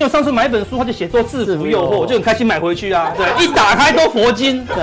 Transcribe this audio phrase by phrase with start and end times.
[0.00, 3.12] 因为上次买一本书，他就写做制服诱惑，我就很开心买回去啊。
[3.18, 4.64] 对，一打开都佛经。
[4.64, 4.76] 对，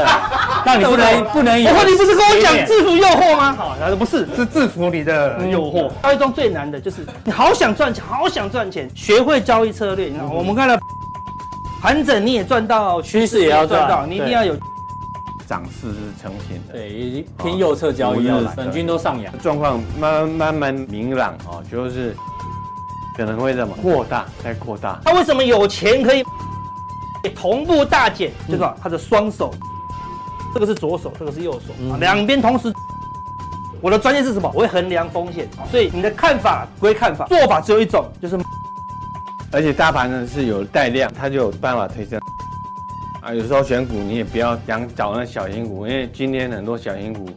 [0.65, 1.71] 那你不能不能有。
[1.71, 3.55] 我说你不是跟我讲制服诱惑吗？
[3.57, 5.89] 好，他说不是，是制服你的诱惑。
[6.03, 10.07] 交易中最难的就是你好想赚钱，好想赚钱，学会交易策略。
[10.07, 10.77] 你看，我们看了
[11.81, 14.53] 盘整你也赚到，趋势也要赚到，你一定要有
[15.47, 16.73] 涨势是成型的。
[16.73, 22.13] 对，偏右侧交易，本均都上扬，状况慢慢慢明朗哦，就是。
[23.17, 24.99] 可能会怎么扩大再扩大？
[25.05, 26.23] 他为什么有钱可以
[27.35, 28.31] 同步大减？
[28.47, 29.53] 就是他的双手，
[30.53, 32.73] 这个是左手，这个是右手，两边同时。
[33.81, 34.51] 我的专业是什么？
[34.55, 38.39] 我会衡量风险，所以你的看法归看法，做法只有一种，就是。
[39.51, 42.19] 而且大盘呢是有带量，它就有办法推升。
[43.21, 47.29] 啊，有时候选股你也不要想找那小型股，因为今天很多小型股。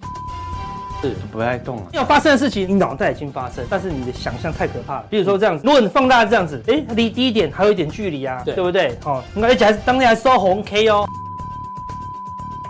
[1.03, 1.83] 是不太动了。
[1.93, 5.05] 要发生的事情，你脑袋已经发生，但是你的想象太可怕了。
[5.09, 8.97] 比如说这样子，如果你放大这样子，哎，离低点还有一点距离啊，对，对不对？
[9.05, 11.07] 哦，而且还是当天还收红 K 哦。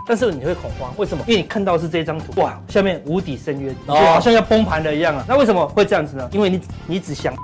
[0.07, 1.23] 但是你会恐慌，为什么？
[1.27, 5.25] 因为你看到是这张图，哇，下面无底深渊，就好像要崩盘了一样啊。
[5.29, 6.27] 那为什么会这样子呢？
[6.33, 7.35] 因为你你只想，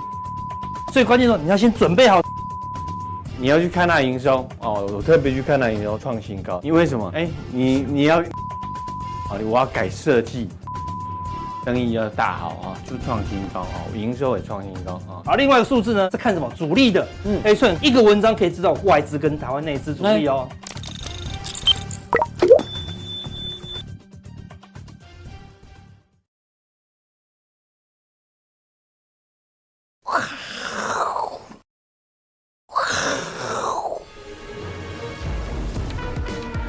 [0.91, 2.23] 最关键的，你要先准备好，
[3.39, 4.89] 你要去看那营收哦。
[4.97, 7.11] 我特别去看那营收创新高，因为什么？
[7.15, 10.49] 哎，你你要，啊，我要改设计。
[11.65, 15.23] 生意要大好啊，就创新高啊，营收也创新高啊。
[15.25, 16.53] 好，另外一个数字呢，是看什么？
[16.57, 20.47] 主力的，嗯，哎，算一个文章可以知道外资跟台湾内资主力哦。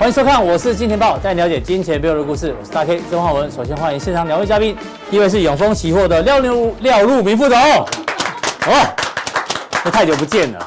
[0.05, 2.53] 欢迎收看，我是金钱豹，带你了解金钱背后的故事。
[2.59, 3.51] 我是大 K 曾焕文。
[3.51, 4.77] 首先欢迎现场两位嘉宾，
[5.09, 7.87] 一位是永丰期货的廖路廖路明副总，哦，
[9.83, 10.63] 这太久不见了。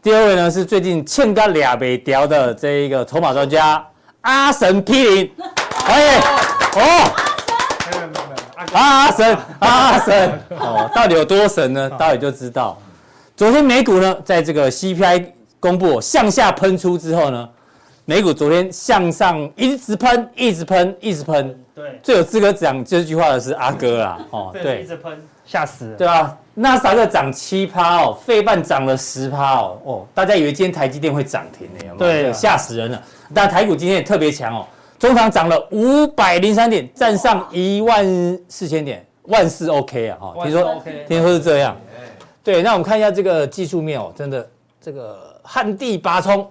[0.00, 3.84] 第二位呢是最近欠干俩北调的这一个筹码专家
[4.20, 5.30] 阿神 P 零，
[5.84, 6.20] 欢迎
[6.76, 7.10] 哦，
[8.72, 11.90] 阿神阿神哦，到底有多神呢？
[11.98, 12.78] 待会就知道。
[13.36, 15.26] 昨天美股呢，在这个 CPI
[15.58, 17.48] 公布向下喷出之后呢，
[18.06, 21.58] 美股昨天向上一直喷，一直喷，一直喷。
[21.74, 24.18] 对，最有资格讲这句话的是阿哥啦。
[24.30, 25.96] 哦，对，一直喷，吓死了。
[25.96, 29.78] 对啊，纳斯达克涨七趴哦，费半涨了十趴哦。
[29.84, 31.78] 哦，大家以为今天台积电会涨停呢？
[31.78, 31.96] 有没有？
[31.96, 33.02] 对，吓死人了。
[33.32, 34.66] 但台股今天也特别强哦，
[34.98, 38.04] 中场涨了五百零三点，站上一万
[38.50, 40.18] 四千点，万事 OK 啊。
[40.20, 41.74] 哈，听说，听说是这样。
[42.42, 44.46] 对，那我们看一下这个技术面哦，真的
[44.78, 46.46] 这个旱地拔葱。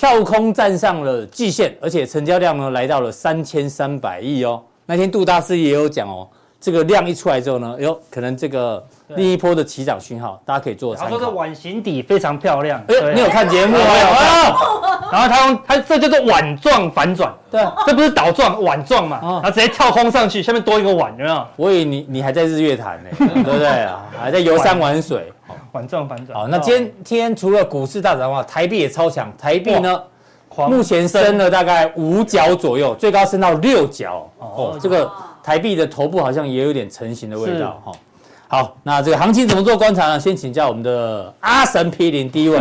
[0.00, 4.62] 跳空站上了季线，而且成交量呢来到了三千三百亿哦。
[4.86, 6.26] 那天杜大师也有讲哦，
[6.58, 11.10] 这个量一出来之后呢，哟，可能这个另一波的起涨讯号，大家可以做参考。
[11.10, 13.84] 他说这碗形底非常漂亮，哎，你有看节目没有？
[15.12, 19.18] 然后他用他这叫做碗状反转，对，这不是倒状碗状嘛？
[19.20, 21.46] 然后直接跳空上去，下面多一个碗，有没有？
[21.56, 24.00] 我以为你你还在日月潭呢，对不对啊？
[24.18, 25.30] 还在游山玩水。
[25.72, 26.38] 反转反转。
[26.38, 29.32] 好，那今天今天除了股市大涨的话，台币也超强。
[29.38, 30.02] 台币呢，
[30.68, 34.28] 目前升了大概五角左右，最高升到六角。
[34.38, 35.10] 哦，这个
[35.42, 37.80] 台币的头部好像也有点成型的味道。
[37.84, 37.92] 哈，
[38.52, 40.18] 好，那这个行情怎么做观察呢？
[40.18, 42.60] 先请教我们的阿神 P 零第一位。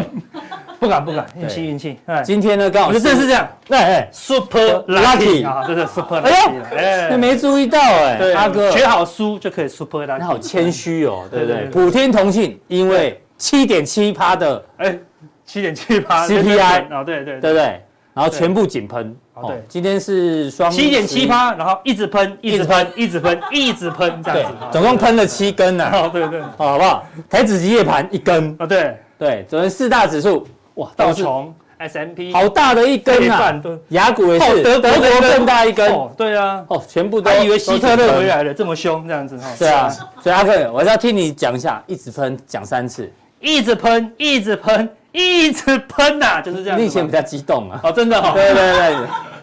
[0.80, 1.98] 不 敢不敢，运气运气。
[2.24, 3.48] 今天呢刚好，我觉得这是这样。
[3.70, 6.76] 哎哎，Super Lucky 啊，这是 Super Lucky。
[6.76, 10.18] 哎呦，没注意到哎，阿哥，学好书就可以 Super Lucky。
[10.20, 11.66] 你好谦虚哦，对不对？
[11.72, 14.96] 普天同庆，因为七点七趴的，哎，
[15.44, 17.82] 七点七趴 CPI 啊，对对对不对？
[18.20, 19.16] 然后全部井喷。
[19.48, 24.58] 对，今天是双七点七趴，然后一直喷，一直喷，一直喷，一直喷，这样子。
[24.74, 25.90] 总共喷了七根呢。
[26.12, 27.06] 对对，好不好？
[27.30, 30.46] 台指期夜盘一根啊，对对，昨天四大指数。
[30.74, 33.54] 哇，道琼 S M P 好大的一根啊！
[33.90, 34.92] 雅股也是，德国
[35.22, 39.90] 更大一根，对啊，哦，全部都以为希特勒回来了，这么凶这样子哈，对啊，
[40.22, 43.10] 所以阿克，我要听你讲一下，一直喷，讲三次，
[43.40, 46.80] 一直喷，一直喷，一直喷呐，就是这样。
[46.80, 48.96] 你以前比较激动啊，哦，真的哈，对对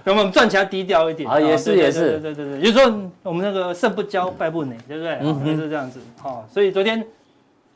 [0.05, 5.19] 对，我们 赚钱要低调一点啊，也是也是，对对对，就是说我们那个胜不骄，败不馁，对不对？
[5.23, 7.05] 嗯，就是这样子，好，所以昨天。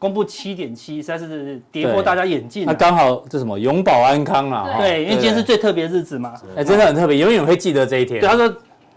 [0.01, 2.65] 公布七点七，实在是跌破大家眼镜。
[2.65, 4.79] 那刚好这什么永保安康啊？
[4.79, 6.33] 对，因为今天是最特别日子嘛。
[6.57, 8.19] 哎，真的很特别，永远会记得这一天。
[8.19, 8.49] 对，他说，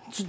[0.10, 0.25] 只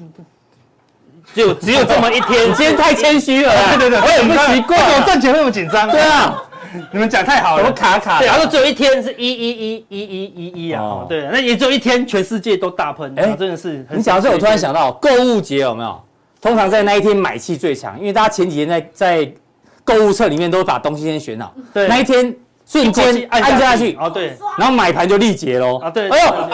[1.43, 2.51] 有只有这么一天。
[2.51, 3.53] 你 今天太谦虚了。
[3.79, 5.89] 对对对，我也不习惯，我赚钱会那么紧张。
[5.89, 6.43] 对啊，
[6.93, 7.65] 你们讲太好了。
[7.65, 8.19] 我卡卡。
[8.19, 11.05] 对，他说只有一天是一一一一一一一啊。
[11.09, 13.15] 对，那也只有一天，全世界都大喷。
[13.17, 13.87] 哎，真的是。
[13.91, 16.03] 你讲到这，我突然想到购物节有没有？
[16.41, 19.33] 通常在那一天买气最强，因为大家前几天在在。
[19.87, 22.35] 购物车里面都把东西先选好，对，那一天
[22.65, 26.33] 瞬间按下去，哦对，然后买盘就力竭喽，啊对，哎呦，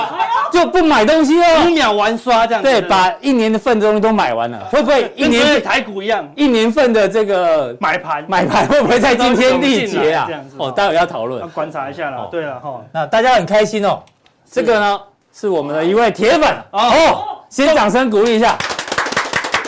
[0.51, 8.25] 就不买东西哦，五秒完刷这样子，对，把一年的份的东西都买完了， 会不会一年台股一样，一年份的这个买盘。
[8.29, 10.29] 买盘会不会在今天力竭啊？
[10.57, 14.01] 哦，待会要讨论，要观察一下了，对了哈，那大家很开心哦，
[14.51, 15.01] 这个呢
[15.33, 16.43] 是我们的一位铁粉。
[16.73, 18.57] 哦，先掌声鼓励一下。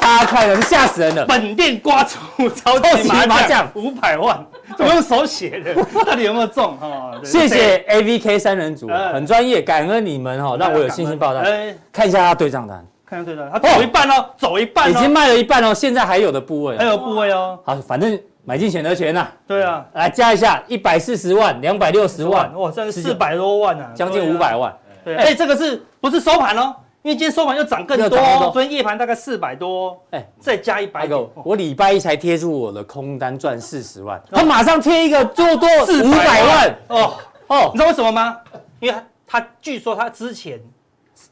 [0.01, 2.19] 大家看了是吓死人了，本店刮出
[2.51, 3.71] 超级麻将。
[3.75, 4.45] 五百万，
[4.77, 5.75] 怎么用手写的？
[6.05, 6.77] 到底有没有中？
[6.79, 11.45] 哈，谢谢 AVK 三人组，很专业，感恩你们哈，让我有信心报单。
[11.93, 17.59] 看一下他对账单，看一下对账单，他走一半哦，走一半，已经卖了一半哦，现在还有的部位，还有部位哦。
[17.65, 19.29] 好，反正买进选择权呐。
[19.47, 24.73] 对啊，来加一下，一百四十万，两百六十万，哇，这是四百多万啊，将近五百万。
[25.05, 26.75] 对，哎，这个是不是收盘哦？
[27.03, 37.15] 因为今天收盘又涨更多，所以夜盘大概四百多，哎，再加一百个，我礼拜一才贴出我的空单赚四十万，他马上贴一个做多五百万，哦
[37.49, 38.37] 哦，你知道为什么吗？
[38.79, 38.97] 因为
[39.27, 40.61] 他据说他之前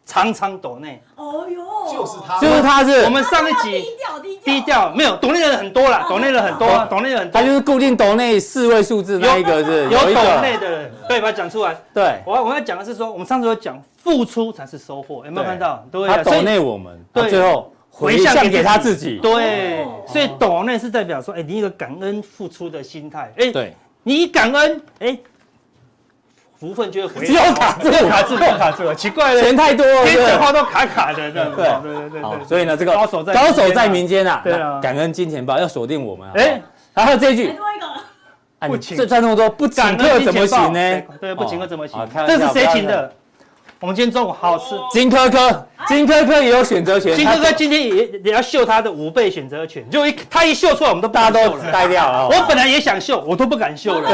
[0.05, 3.03] 常常抖内，哦哟，就是他，就是他是。
[3.05, 12.21] 我们上一集低调低调，没有抖内的人很多啦，抖内的很多，抖内的很多，他就是固定抖内四位数字那一个是有抖内的人，对，把它讲出来，对。
[12.27, 13.81] 我我要讲的是说，我们上次有讲。
[14.11, 15.87] 付出才是收获，有没有看到？
[15.93, 19.21] 对，他抖内我们，对，最后回向给他自己。
[19.23, 23.73] 对，所以抖内是代表说，哎，你一个感恩付出的心态，哎，对，
[24.03, 25.17] 你感恩，哎，
[26.59, 27.41] 福分就会回只有。
[27.55, 31.55] 卡住，卡住，卡住了，奇怪了，钱太多了，讲话都卡卡的，这样。
[31.55, 32.45] 对对对对。
[32.49, 36.29] 所以呢，这个高手在高手在民间啊，对啊，感恩金钱豹要锁定我们。
[36.35, 36.61] 哎，
[36.93, 37.55] 还有这句，
[38.67, 41.03] 不请，这赚那么多，不请客怎么行呢？
[41.21, 42.09] 对，不请客怎么行？
[42.27, 43.13] 这是谁请的？
[43.81, 47.17] 我们今天中午好好吃，金科科，金科科也有选择权。
[47.17, 52.29] 金科科今天也也要秀他的五倍选择权，就一他一秀出来，我们都大家都呆掉了。
[52.29, 54.11] 我本来也想秀，我都不敢秀了。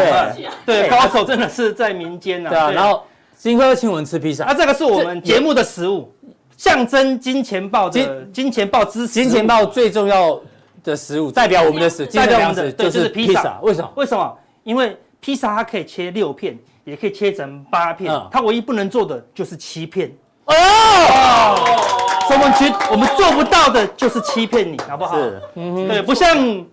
[0.65, 2.51] 对对，高手真的是在民间呐。
[2.51, 3.03] 对啊，然后
[3.37, 6.15] 金科科请我们吃披萨，那这个是我们节目的食物，
[6.57, 10.41] 象征金钱豹的金钱豹之金钱豹最重要
[10.85, 13.59] 的食物，代表我们的食，代表我们的就是披萨。
[13.63, 13.91] 为什么？
[13.97, 14.39] 为什么？
[14.63, 16.57] 因为披萨它可以切六片。
[16.87, 20.09] 也可以切成八片，它唯一不能做的就是欺骗
[20.45, 20.55] 哦。
[22.29, 25.19] 所以我们觉我们做不到的就是欺骗你，好不好？
[25.19, 26.65] 是，对，不像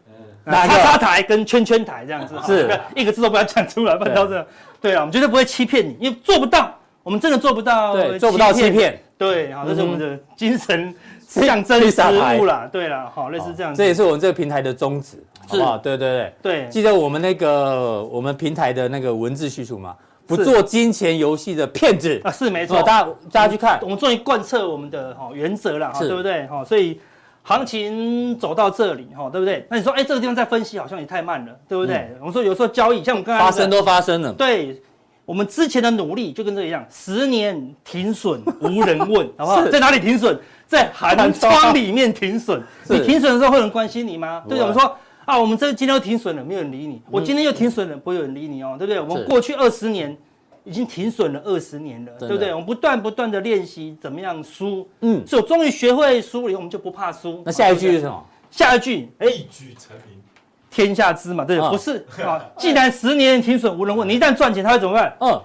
[0.46, 2.80] 叉叉台跟圈圈台这样子，是。
[2.96, 4.48] 一个字都不要讲出来，不然到这，
[4.80, 6.72] 对啊，我们绝对不会欺骗你，因为做不到，
[7.02, 10.94] 我们真的做不到，对，做不到欺骗，对，好，这是我们的精神
[11.28, 12.02] 象征食
[12.38, 15.24] 物啦，对啦，好，类似这样，这也是我们这个平台的宗旨。
[15.52, 19.96] 是啊，对对对对，记得我们那个我们平台的那个文字叙述吗？
[20.26, 26.48] 不做金钱游戏的骗子啊，是没错，大家大家去看，我们终于贯彻我们的哈原则了，对不对？
[26.48, 26.98] 哈，所以
[27.44, 29.68] 行情走到这里哈，对不对？
[29.70, 32.10] 那你说，哎，这个地方在分析好像也太慢了，对不对？
[32.22, 34.82] 我们说有时候交易像我们刚才发生都发生了，对，
[35.26, 39.68] 我们之前的努力就跟这个一样，十年停损无人问， 好不好？
[39.68, 40.40] 在哪里停损？
[40.66, 42.64] 在寒窗里面停损。
[42.88, 44.42] 你停损的时候会有人关心你吗？
[44.48, 44.98] 对，我们说。
[45.26, 47.02] 啊，我们这今天又停损了，没有人理你。
[47.10, 49.00] 我今天又停损了，不会有人理你哦，对不对？
[49.00, 50.16] 我们过去二十年
[50.64, 52.52] 已经停损了二十年了，对不对？
[52.52, 57.42] 我们不断不断的练习怎么样输，嗯，所以我终于学会输了以后，我们就不怕输。
[57.46, 58.24] 那下一句是什么？
[58.52, 60.22] 下一句，哎，一举成名，
[60.70, 61.72] 天下知嘛，对不对？
[61.72, 65.16] 不 是啊，既然十年停损无人问，你一旦赚钱，他会怎么办？
[65.22, 65.42] 嗯。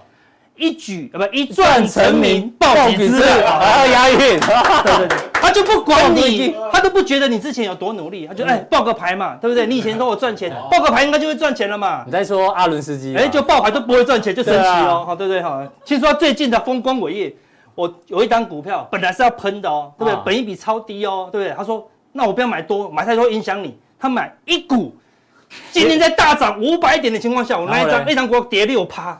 [0.61, 5.17] 一举啊不一赚成名，暴毙之啊，还要押韵，对 对对，
[5.49, 9.65] 他就不管你，他都不觉得你之前有多努力，他就哎报个牌嘛，对不对？
[9.65, 12.03] 你以前说我赚钱，报个牌应该就会赚钱了嘛。
[12.05, 13.15] 你在说阿伦斯基？
[13.15, 15.41] 哎，就报牌都不会赚钱，就神奇哦，好对不对？
[15.41, 17.35] 好，听说最近的风光伟业，
[17.73, 20.19] 我有一档股票本来是要喷的哦，对不对？
[20.23, 21.55] 本一比超低哦，对不对？
[21.57, 23.75] 他说那我不要买多，买太多影响你。
[23.99, 24.95] 他买一股，
[25.71, 29.19] 今天在大涨五百点的情况下，我那一张那张股跌六趴。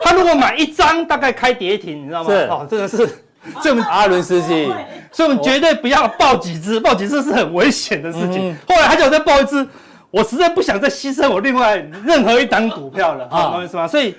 [0.00, 2.30] 他如果买一张，大概开跌停，你知道吗？
[2.48, 3.08] 哦，真的是
[3.62, 4.66] 这么阿伦斯基，
[5.12, 8.56] 所以我们绝对不要抱几只，抱几只是很危险的事情。
[8.68, 9.66] 后来他就再抱一只，
[10.10, 13.88] 我实在不想再牺牲我另外任何一档股票了，懂我意思吗？
[13.88, 14.14] 所以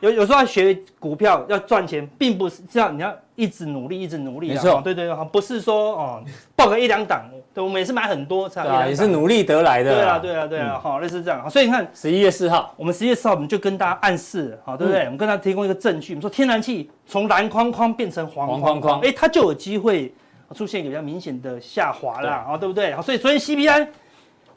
[0.00, 3.14] 有有时候要学股票要赚钱，并不是这样，你要。
[3.34, 4.48] 一直努力，一直努力。
[4.48, 6.22] 没错，对对对，不是说哦，
[6.54, 7.24] 报个一两档，
[7.54, 8.62] 对，我们也是买很多才。
[8.62, 9.94] 对啊，也是努力得来的。
[9.94, 11.48] 对啊，对啊，对啊，好，类似这样。
[11.48, 15.04] 所以你看，十一月四号，我们十一月四号，我们就跟大家暗示，好，对不对？
[15.04, 20.12] 我们跟大家提供一个证据，我们说天然气从蓝框框变成黄框框，哎，它就有机会
[20.54, 22.92] 出现一个比较明显的下滑啦，啊，对不对？
[22.94, 23.88] 好，所以昨天 CPI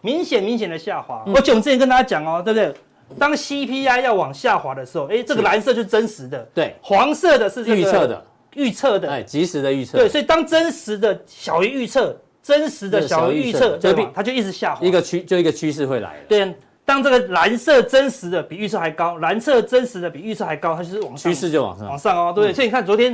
[0.01, 2.73] 明显明显的下滑，而且我们之前跟大家讲哦，对不对？
[3.19, 8.25] 当 CPI 要往下滑的时候，哎，这个蓝色就是真实的，对，黄色的是预测的。
[8.55, 22.53] 预测的，哎，及时的预测，对，所以当真实的小于预测，真实的小于预测，就它就一直下滑，一个趋就一个趋势会来，对，当这个蓝色真实的比预测还高，蓝色真实的比预测还高，它就是往上，趋势就往上，往上哦，对不对？
[22.53, 23.13] 所以你看昨天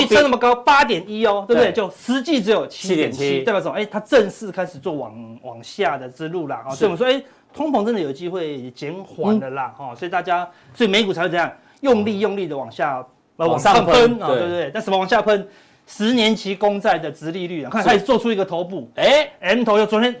[0.00, 1.72] 预测那么高，八点一哦，对不对？
[1.72, 3.74] 就实际只有七点七，代表什么？
[3.74, 6.70] 哎，它正式开始做往往下的之路了啊。
[6.70, 9.94] 所以我们说，哎，通膨真的有机会减缓的啦，哦。
[9.98, 13.04] 所以大家，所以美股才会这样用力用力的往下
[13.36, 14.70] 往上喷啊，对不对？
[14.72, 15.46] 但什么往下喷？
[15.86, 20.14] 十年期公债的殖利率啊，看开始做出一个头部，哎，M 头就昨天。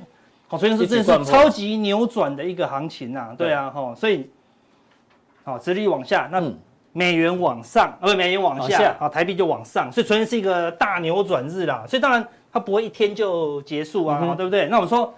[0.46, 4.28] 好，昨天是真的是超级扭转的一个行情啊，对啊，哈，所以，
[5.42, 6.42] 好，殖利率往下，那
[6.92, 14.66] 美元往上，呃，美元往下，好，台币就往上，所以昨天是一个大扭转日啦，所以当然它不会一天就结束啊，对不对？
[14.66, 15.14] 那我们说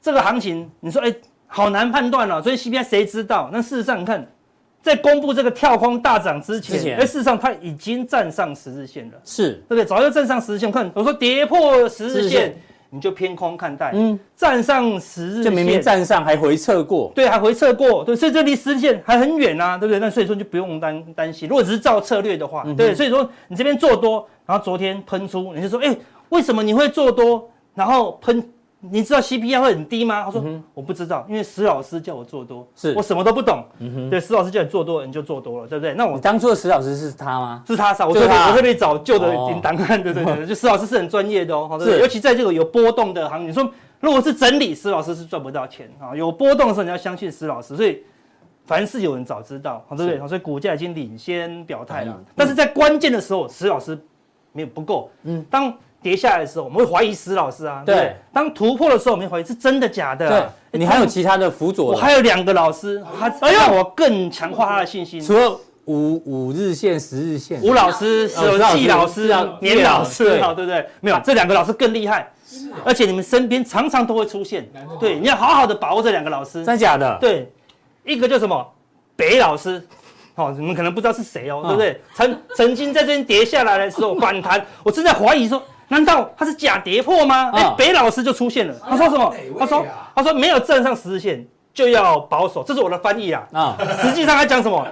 [0.00, 1.12] 这个行情，你说哎，
[1.48, 3.50] 好难判断了，所以 CPI 谁知道？
[3.52, 4.24] 那事实上你看，
[4.84, 9.54] 在公布这个跳空大涨之前，哎，事实上它已经站上十日线了，是。
[9.68, 9.84] 对不对？
[9.84, 12.54] 早就站上十日线，看我说跌破十日线。
[12.90, 19.98] 你就偏空看待，嗯，站上十日线，就明明站上还回撤过，对，还回撤过，对，所以这离十日线还很远啊，对不对？
[19.98, 25.98] 那所以说就不用担担心，如果只是照策略的话，嗯、对，所以说你这边做多，然后昨天喷出，你就说，哎、欸，
[26.28, 28.40] 为什么你会做多，然后喷？
[28.90, 30.24] 你知道 CPI 会很低吗？
[30.24, 33.64] 他说、嗯、我不知道，因为石老师叫我做多，是我什么都不懂。
[34.10, 35.94] 对，石老师叫你做多，你就做多了，对不对？
[35.94, 37.62] 那我当初的石老师是他吗？
[37.66, 42.00] 是他，我这边我这边找旧的档案，对对对，就石老师是很专业的哦，对不对？
[42.00, 43.68] 尤其在这个有波动的行业，你说
[44.00, 46.14] 如果是整理，石老师是赚不到钱啊。
[46.14, 48.02] 有波动的时候，你要相信石老师，所以
[48.66, 50.20] 凡事有人早知道，对不对？
[50.20, 53.98] 是所以股价已经领先表态了，嗯、但是在关键的时候，石老师
[54.52, 55.10] 没有不够。
[55.22, 55.72] 嗯，当。
[56.04, 57.82] 跌下来的时候，我们会怀疑石老师啊。
[57.86, 60.28] 对，当突破的时候，我们会怀疑是真的假的。
[60.28, 61.92] 对，你还有其他的辅佐？
[61.92, 65.18] 我还有两个老师，他让我更强化他的信心。
[65.18, 70.86] 除了五五日线、十日线，吴老师、季老师、年老师，好，对不对？
[71.00, 72.30] 没有，这两个老师更厉害。
[72.84, 74.70] 而且你们身边常常都会出现。
[75.00, 76.62] 对，你要好好的把握这两个老师。
[76.64, 77.16] 真假的？
[77.18, 77.50] 对，
[78.04, 78.66] 一个叫什么？
[79.16, 79.82] 北老师。
[80.34, 82.00] 好，你们可能不知道是谁哦，对不对？
[82.14, 85.62] 曾曾经在这边跌下来的时候反弹，我正在怀疑说。
[85.88, 87.50] 难道他是假跌破吗？
[87.54, 88.74] 哎，北老师就出现了。
[88.88, 89.34] 他说什么？
[89.58, 93.42] 他说他说没有站上十日线就要保守，这是我的翻译啊。
[93.52, 94.86] 啊，实际上他讲什么？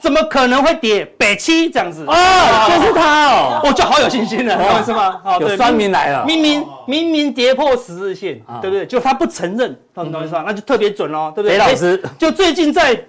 [0.00, 2.06] 怎么可能会跌北七这样子？
[2.06, 5.20] 啊，就是他哦，我就好有信心了，是吗？
[5.40, 8.86] 有酸民来了，明明明明跌破十日线，对不对？
[8.86, 10.44] 就他不承认，懂懂意思吧？
[10.46, 11.58] 那就特别准喽，对不对？
[11.58, 13.04] 北老师就最近在。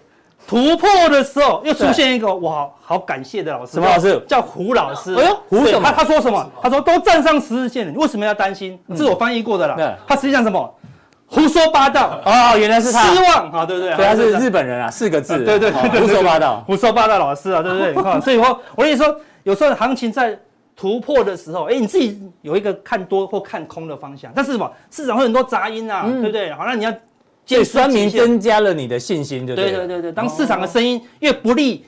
[0.48, 4.20] 突破的时候又出现一个我好好感谢的老师，什么老师？
[4.28, 5.16] 叫胡老师。
[5.16, 5.90] 哎呦，胡什么？
[5.90, 6.52] 他他说什么？
[6.62, 8.78] 他说都站上十日线了，你为什么要担心？
[8.90, 9.98] 这是我翻译过的啦。
[10.06, 10.76] 他实际上什么？
[11.28, 12.20] 胡说八道。
[12.26, 13.02] 哦，原来是他。
[13.06, 13.96] 失望啊，对不对？
[13.96, 15.38] 对，他是日本人啊，四个字。
[15.46, 17.96] 对对对，胡说八道，胡说八道老师啊，对不对？
[17.96, 20.38] 你看， 所以说我跟你说，有时候行情在
[20.76, 24.70] 突破的时候，哎，你自己有一个看多或看空的方向，但是什么？
[24.90, 26.52] 市场会很多杂音啊，对不对？
[26.52, 26.94] 好，那你要。
[27.56, 29.72] 所以酸民增加了你的信心，对不对？
[29.72, 31.86] 对对对对，当市场的声音越不利，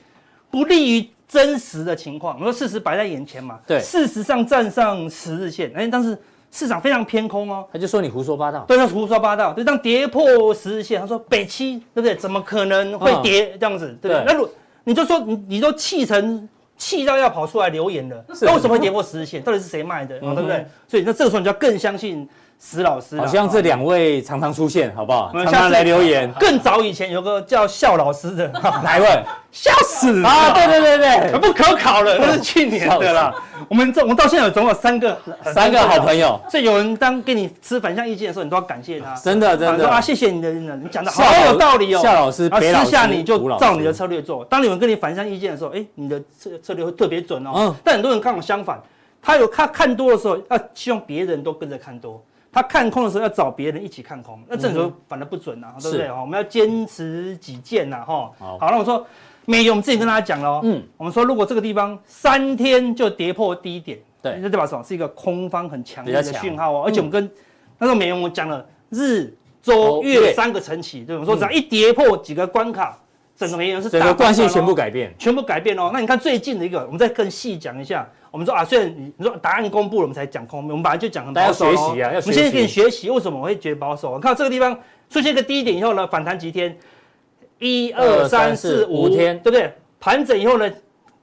[0.50, 3.58] 不利于真实的情况，我说事实摆在眼前嘛。
[3.66, 6.16] 对，事实上站上十日线，哎，但是
[6.50, 7.66] 市场非常偏空哦。
[7.72, 8.64] 他就说你胡说八道。
[8.68, 9.52] 对，他胡说八道。
[9.52, 12.14] 对，当跌破十日线，他说北七，对不对？
[12.14, 13.96] 怎么可能会跌这样子？
[14.00, 14.24] 对不对？
[14.26, 14.48] 那如
[14.84, 19.42] 你就说你你都气成气到要跑出来留言了，那为什么会跌破十日线？
[19.42, 20.18] 到底是谁卖的？
[20.18, 20.66] 对不对？
[20.88, 22.28] 所以那这个时候你就要更相信。
[22.66, 25.30] 石老师，好像这两位常常出现，好不好？
[25.34, 26.32] 常常来留言。
[26.40, 28.48] 更早以前有个叫笑老师的，
[28.82, 29.22] 哪一位？
[29.50, 30.50] 笑死啊！
[30.52, 33.34] 对对对对，不可考了，那是去年的啦。
[33.68, 35.16] 我们这我们到现在有总有三个
[35.52, 39.14] 三个好朋友，所以有人当给你持反向意见的时候，你都要感谢他。
[39.16, 42.00] 真的真的啊，谢谢你的人，你讲的好有道理哦。
[42.02, 44.44] 夏老师，私下你就照你的策略做。
[44.46, 47.52] 当有人跟你反向意见的时候，哎，你的策策略会特别准哦。
[47.54, 47.74] 嗯。
[47.84, 48.80] 但很多人刚好相反，
[49.20, 52.22] 他有他看多的时候，要希望别人都跟着看多。
[52.50, 56.08] 他看空的时候要找别人一起看空，那这时候反而不准呐，对不对？
[56.12, 58.30] 我们要坚持己见呐，哈。
[58.38, 59.04] 好，那我说
[59.44, 64.84] 美元，我们之前跟大家讲了，嗯，我们说如果这个地方三天就跌破低点，对，那代表什么？
[64.84, 66.84] 是一个空方很强烈的讯号哦。
[66.86, 67.28] 而且我们跟
[67.76, 72.96] 那时候美元我们讲了日、周、月三个晨起，对，我们说只要一跌破几个关卡，
[73.36, 75.90] 整个美元是整个惯性全部改变，全部改变哦。
[75.92, 78.08] 那你看最近的一个，我们再更细讲一下。
[78.30, 81.66] 我们说啊，虽然你你说答案公布了，我们才讲空，我们本来就讲很保守。
[81.66, 82.30] 要学习啊，要学习。
[82.30, 84.18] 我们现在给你学习，为什么我会觉得保守？
[84.18, 84.76] 看到这个地方
[85.08, 86.76] 出现一个低点以后呢，反弹几天？
[87.60, 89.72] 一二三四五天，对不对？
[90.00, 90.70] 盘整以后呢，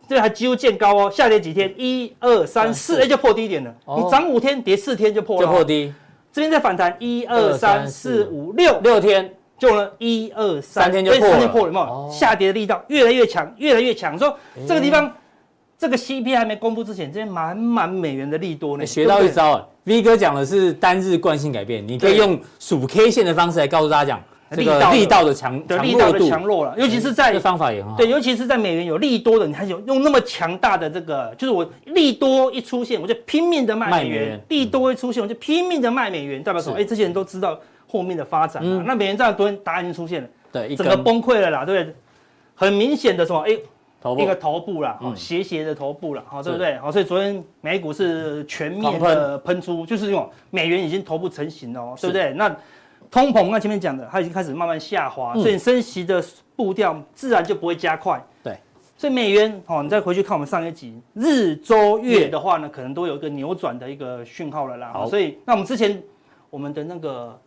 [0.08, 1.12] 这还几乎见高哦。
[1.12, 1.74] 下跌几天？
[1.78, 3.76] 一二三四，哎，就破低点了。
[3.98, 5.46] 你涨五天，跌四天就破了。
[5.46, 5.94] 就破低。
[6.32, 11.30] 这边再反弹，一二三四五六六天，就呢一二三天就破了。
[11.30, 12.10] 三天破了？
[12.12, 14.18] 下跌的力道越来越强，越来越强。
[14.18, 14.36] 说
[14.68, 15.12] 这个地方。
[15.78, 18.86] 这个 CPI 还没公布之前，这边满满美元的利多呢。
[18.86, 24.16] 学到一招啊，V 哥讲的是单日惯性改变，你可以用数 K 线的方式来告诉大家
[24.52, 27.98] 讲，力道力道的强对力道的强弱了，尤其是在这方法也很好。
[27.98, 36.76] 对，尤其是在美元有利多的，你还有用那么强大的这个，就是我利多一出现，我就拼命的卖美元；利多一出现，我就拼命的卖美元，代表什么？
[36.78, 37.60] 哎，这些人都知道
[37.92, 38.84] 后面的发展嘛。
[38.88, 41.96] 那美元这样昨天答案已经出现了，对，整个崩溃了啦，对不对？
[42.56, 43.40] 很明显的什么？
[43.42, 43.52] 哎，
[44.18, 46.78] 一个头部啦，斜斜的头部啦，好，对不对？
[46.78, 52.34] 好，所以昨天美股是全面的喷出，就是这种美元已经头部成型了哦，对不对？
[52.34, 52.56] 那。
[53.10, 56.24] 通膨，那前面讲的，它已经开始慢慢下滑，所以升息的
[56.56, 58.24] 步调自然就不会加快。
[58.42, 58.56] 对，
[58.96, 64.92] 所以美元，哦，你再回去看我们上一集日、周、月的话呢，可能都有一个扭转的一个讯号了啦。
[64.94, 66.02] 好，所以那我们之前
[66.50, 67.38] 我们的那个。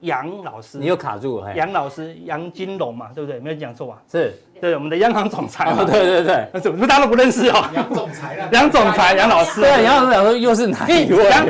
[0.00, 1.54] 杨老师，你又卡住了。
[1.56, 3.40] 杨老师，杨金龙嘛，对不对？
[3.40, 4.02] 没有讲错吧？
[4.10, 5.72] 是，对，我们的央行总裁。
[5.86, 7.64] 对对对，那怎么大家都不认识哦？
[7.74, 9.62] 杨总裁，杨总裁，杨老师。
[9.62, 11.30] 对，杨老师讲说又是哪一位？
[11.30, 11.46] 杨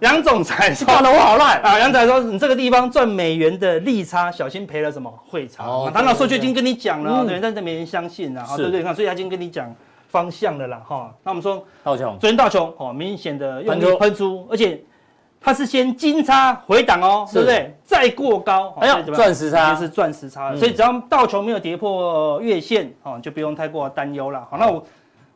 [0.00, 1.78] 杨总裁说的我好烂啊！
[1.78, 5.64] 杨仔说，你这个地方赚美元的利差，小心赔了什么汇差。
[5.64, 8.82] 哦，他那时候就已经跟你讲了，对，但是没人相信啊，对不对？
[8.82, 9.72] 看，所以他已经跟你讲
[10.08, 11.12] 方向了啦，哈。
[11.22, 14.82] 那我们说道琼，昨天道琼哦，明显的用力喷出，而且。
[15.42, 17.76] 它是先金叉回档哦，对不对？
[17.84, 24.46] 再过高，哎呀，钻石差是钻石差，所以只要道琼没有跌破月线，哦，就不用太过担忧了。
[24.50, 24.74] 好，那我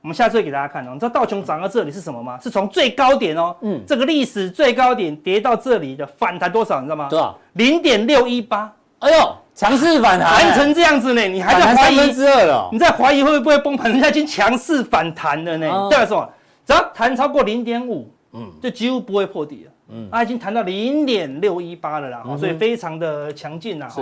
[0.03, 0.93] 我们下次会给大家看哦。
[0.95, 2.39] 你知道道琼涨到这里是什么吗？
[2.41, 6.81] 是从最高点哦，嗯，这个历史最高点跌到这里的反弹多少？
[6.81, 7.09] 你知道吗？
[7.09, 7.37] 多少？
[7.55, 8.73] 零点六一八。
[9.01, 11.23] 哎呦，强势反弹，弹成这样子呢？
[11.23, 11.97] 你还在怀疑？
[11.97, 12.69] 三分之二了。
[12.73, 13.91] 你在怀疑会不会崩盘？
[13.91, 15.89] 人家已经强势反弹了呢。
[15.91, 16.29] 代表什么？
[16.65, 19.73] 只要弹超过零点五，嗯，就几乎不会破底了。
[19.89, 23.89] 嗯，它已经谈到零点六一八了啦，所以非常的强劲啦。
[23.89, 24.01] 是，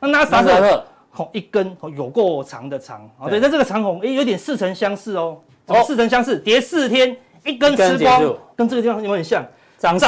[0.00, 0.84] 那纳斯达克。
[1.16, 5.38] 红一根有够长的长，哦对，那这个长红哎有点似曾相识哦，
[5.86, 9.46] 似曾相识，跌四天一根吃光，跟这个地方有点像，
[9.78, 10.06] 涨四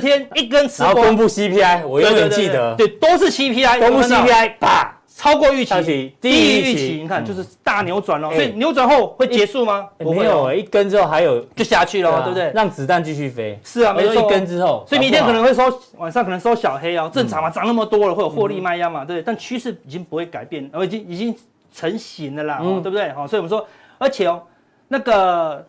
[0.00, 0.28] 天。
[0.34, 0.92] 一根吃光。
[0.92, 4.97] 然后公布 CPI，我有点记得，对，都是 CPI，公布 CPI，啪。
[5.18, 9.88] 超过预期，低于预期，你看就是大扭转了，所以扭转后会结束吗？
[9.98, 12.52] 没有，一根之后还有就下去了，对不对？
[12.54, 13.58] 让子弹继续飞。
[13.64, 14.14] 是啊，没错。
[14.14, 15.64] 一根之后，所以明天可能会收，
[15.96, 19.22] 晚上可能收小黑哦，正常嘛，涨那么多了会有获利卖压嘛，对不对？
[19.26, 21.34] 但趋势已经不会改变，而已经已经
[21.74, 23.10] 成型了啦，对不对？
[23.10, 23.66] 好，所以我们说，
[23.98, 24.40] 而且哦，
[24.86, 25.66] 那个。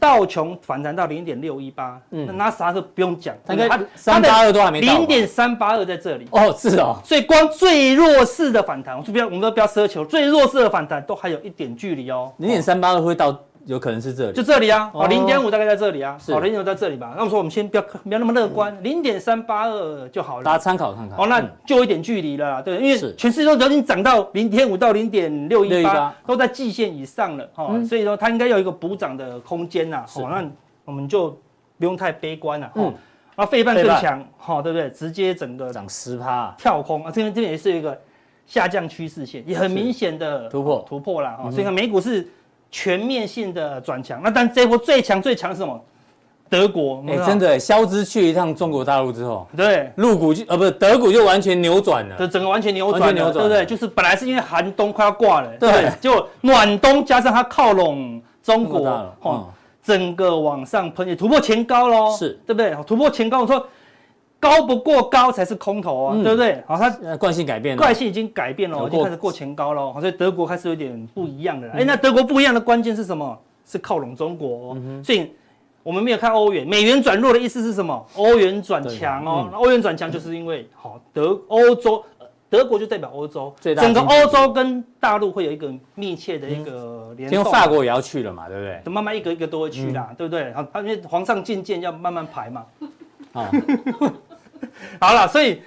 [0.00, 6.26] 道琼反弹到零点六一八，嗯，那纳斯达克不用讲，它的三八二都还没到，零点三八二在这里。
[6.32, 12.32] 哦，是哦，所以光最弱势的反弹，我们不要，我们都不要奢求，最弱势的反弹都还有一点距离哦。
[12.38, 13.38] 零点三八二会到。
[13.66, 17.12] 有可能是这里，就这里啊，哦，零点五大概在这里啊，好，零点五在这里吧。
[17.14, 21.18] 那我们说，我们先不要不要那么乐观，零点三八二就好了，大家参考看看。
[21.18, 30.50] 哦，那就一点距离了，对，因为全世界都已经涨到零点五到零点六一八，都在季线以上了，哦，所以说它应该有一个补涨的空间呐，好，那
[30.86, 31.30] 我们就
[31.78, 32.92] 不用太悲观了，嗯，
[33.36, 34.88] 啊，费半更强，哈，对不对？
[34.90, 37.96] 直接整个涨十趴，跳空啊，这边这边也是一个
[38.46, 40.84] 下降趋势线，也很明显的突破。
[40.88, 42.26] 突破了，哈，所以看美股是。
[42.70, 45.80] 全面性的转强，那但这波最强最强是什么？
[46.48, 53.64] 德国，哎，真的，肖之去一趟中国大陆之后，对，入股就呃不是德股就完全扭转了，就整个完全扭转，对不对？
[53.64, 58.88] 就是本来是因为寒冬快要挂了，对，就暖冬加上它靠拢中国，
[59.22, 59.46] 哦，
[59.82, 62.30] 整个往上喷，也突破前高喽，是。
[62.46, 62.74] 对不对？
[62.84, 63.66] 突破前高，我说。
[64.40, 66.64] 高不过高才是空头啊，对不对？
[66.66, 69.92] 好，它惯性改变了，惯性已经改变了，已经开始过前高了。
[69.92, 71.70] 好，所以德国开始有点不一样的。
[71.72, 73.38] 哎，那德国不一样的关键是什么？
[73.66, 74.74] 是靠拢中国。
[75.04, 75.30] 所以
[75.82, 78.06] 我们没有看欧元，美元转弱的意思是什么？
[78.16, 79.50] 欧元转强哦。
[79.52, 82.02] 欧元转强就是因为好德欧洲，
[82.48, 87.38] 德国就代表欧洲，整个欧洲跟大陆会有一个密切的一个联动。
[87.38, 88.92] 因为法国也要去了嘛，对不对？
[88.92, 90.50] 慢慢一个一个都会去啦，对不对？
[90.54, 92.64] 好，因为皇上进见要慢慢排嘛。
[93.34, 93.50] 啊。
[95.00, 95.62] 好了，所以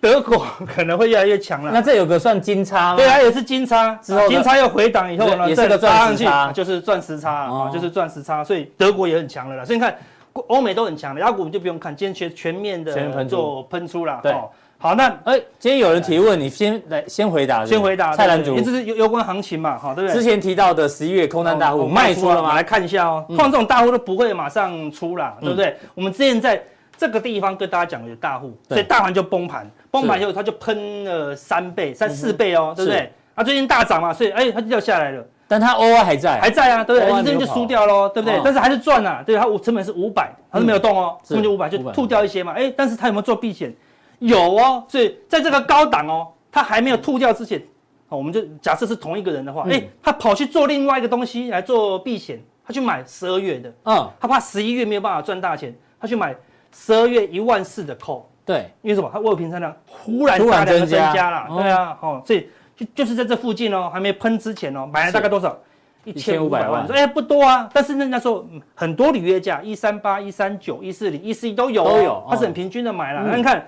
[0.00, 1.70] 德国可能会越来越强了。
[1.70, 2.96] 那这有个算金叉吗？
[2.96, 3.94] 对啊，也是金叉。
[3.96, 8.42] 之后金叉又回档以后呢，再拉上去就是钻石叉啊，就是钻石叉。
[8.42, 9.64] 所以德国也很强了啦。
[9.64, 9.94] 所以你看，
[10.32, 14.20] 欧美都很强了，亚股就不用看，今天全全面的做喷出了。
[14.22, 14.34] 对，
[14.78, 18.16] 好，那哎，今天有人提问，你先来先回答，先回答。
[18.16, 19.76] 蔡澜主，这是有有关行情嘛？
[19.76, 20.14] 好，对不对？
[20.16, 22.54] 之前提到的十一月空单大户卖出了吗？
[22.54, 25.76] 来看一下哦，碰这种大户都不会马上出啦，对不对？
[25.94, 26.58] 我们之前在。
[27.00, 33.10] 这个地方跟大家讲有大户，所以大盘就崩盘，崩盘以后它就喷了三倍、三四倍哦，对不对？
[33.34, 35.26] 啊，最近大涨嘛，所以哎，它就掉下来了。
[35.48, 37.16] 但它 OI 还在，还在啊，对不对？
[37.16, 38.38] 这边就输掉喽，对不对？
[38.44, 42.52] 但是还是赚啊，对，它五成本是五百，它是没有动哦，成本就五百，就吐掉一些嘛。
[42.52, 43.74] 哎，但是它有没有做避险？
[44.18, 47.62] 有哦，所以在这个高档哦，它还没有吐掉之前，
[48.10, 56.36] 好，我们就假设是同一个人的话，哎，他跑去做另外一个东西来做避险，他去买十二月的，嗯，他怕十一月没有办法赚大钱，他去买。
[56.72, 59.10] 十二月一万四的 call，对，因为什么？
[59.12, 65.56] 它未平仓量忽然大量的增加了，对啊，哦，所以就就是在这附近哦，还没喷之前哦，买了大概多少？
[66.04, 66.86] 一千五百万。
[66.86, 73.22] 说哎不多啊，但是那那时候很多履约价，一三八、一三九、一四零、一四一都有，都有，它是很平均的买了。
[73.26, 73.66] 那你看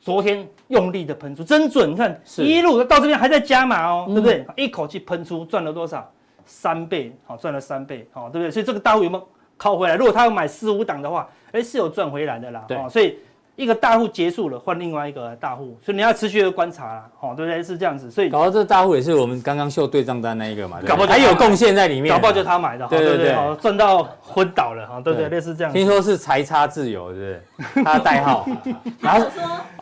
[0.00, 4.44] 昨天用力的喷出，真准，你看一路到这边还在加码哦，对不对？
[4.56, 6.10] 一口气喷出赚了多少？
[6.44, 8.50] 三倍，好赚了三倍，好对不对？
[8.50, 9.28] 所以这个大户有没有
[9.60, 9.94] 靠回来？
[9.96, 12.64] 如果他要买四五档的话，哎是有赚回来的啦。
[12.66, 13.18] 对，所以。
[13.56, 17.62] 一个大户结束了，换另外一个大户，所以你要持续的观察啦，哦，对不对？
[17.62, 25.28] 是这样子，所以搞到这大户也是我们刚刚秀对账单那一个嘛，搞不好还有贡献在里面，搞不好就他买的，对对对，赚到昏倒了，哈，对不对？
[25.28, 25.70] 类似这样。
[25.70, 27.84] 听说是财差自由，对不对？
[27.84, 28.48] 他的代号，
[28.98, 29.26] 然后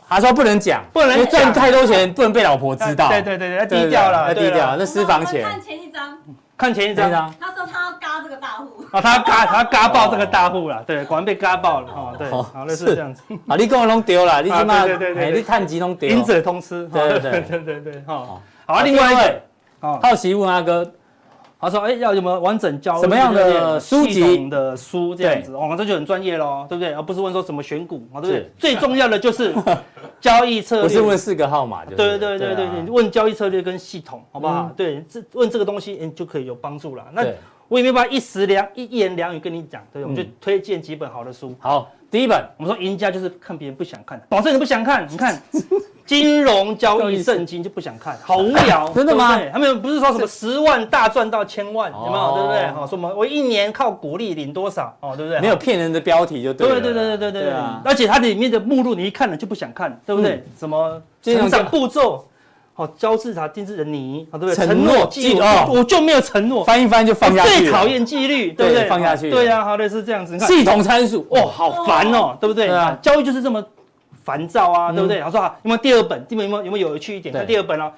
[0.09, 5.45] 他说不能讲，不能赚太多钱，不能被老婆知道，对对对对，要低调了，要低调，那私房钱。
[5.49, 6.19] 看前一张。
[6.59, 7.09] 看前一张，
[7.41, 17.41] 他说他要嘎这个大户，啊，他要嘎， 他要嘎爆这个大户了，对，果然被嘎爆了，哦，对，好，类似这样子，啊，你跟我弄丢了，你起码，对对对，你探级弄丢，赢者通吃，对对对。
[17.43, 19.43] 对对对， 好，好，另外一位，
[19.81, 20.85] 好奇问阿哥。
[21.61, 25.53] 他说：“哎，要有没有完整教什么样的书籍的书这样子？
[25.55, 26.93] 哦，这就很专业喽，对不对？
[26.95, 28.51] 而不是问说什么选股，对不对？
[28.57, 29.53] 最重要的就是
[30.21, 34.71] 交易策略，不是问四个号码，对对对对对，你问交易策略跟系统，好不好？
[34.77, 37.05] 对，这问这个东西，嗯，就可以有帮助了。
[37.13, 37.27] 那
[37.67, 41.55] 我也没办法一时两一言两语跟你讲，对，我们就推荐几本好的书。
[41.59, 45.43] 好，第一本，我们说赢家就是看别人不想看，保证你不想看，你看。
[46.09, 49.39] ”金融交易圣经就不想看，好无聊， 真的吗？
[49.53, 52.35] 他们不是说什么十万大赚到千万，有没有？
[52.35, 52.67] 对不对？
[52.69, 54.97] 好，说什么我一年靠股利领多少？
[55.01, 55.39] 哦，对不对？
[55.39, 56.67] 没有骗人的标题就对。
[56.67, 57.53] 对对对对对对。
[57.85, 60.43] 而且它里面的目录你一看了就不想看，对不对？
[60.59, 62.25] 什么成长步骤？
[62.77, 64.55] 哦，交智查定制的你，对不对？
[64.55, 66.65] 承诺纪律，我就没有承诺。
[66.65, 67.65] 翻一翻就放下去。
[67.65, 68.89] 最讨厌纪律，对不对？
[68.89, 69.31] 放下去。
[69.31, 70.39] 对呀，好的是这样子。
[70.39, 72.69] 系统参数，哦，好烦哦，对不对？
[73.03, 73.63] 交易就是这么。
[74.29, 75.21] 烦躁啊，对不对？
[75.23, 76.23] 他说啊，有没有第二本？
[76.29, 77.35] 有没有有没有有趣一点？
[77.35, 77.91] 看第二本哦，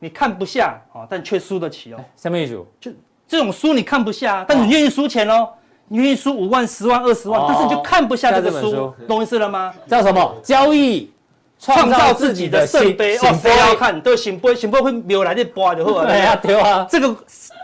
[0.00, 1.98] 你看不下哦，但却输得起哦。
[2.16, 2.66] 下面一组？
[2.80, 2.90] 就
[3.28, 5.48] 这种书你看不下，但你愿意输钱哦，
[5.86, 9.72] 你愿意输五万、十万、二十万，但是你就看不下这个书，懂意思了吗？
[9.86, 10.34] 叫什么？
[10.42, 11.12] 交易
[11.60, 14.00] 创造自己的圣杯哦，谁要看？
[14.00, 16.06] 对，醒杯，醒杯会没有来的播就好了。
[16.10, 17.14] 对啊，对啊，这个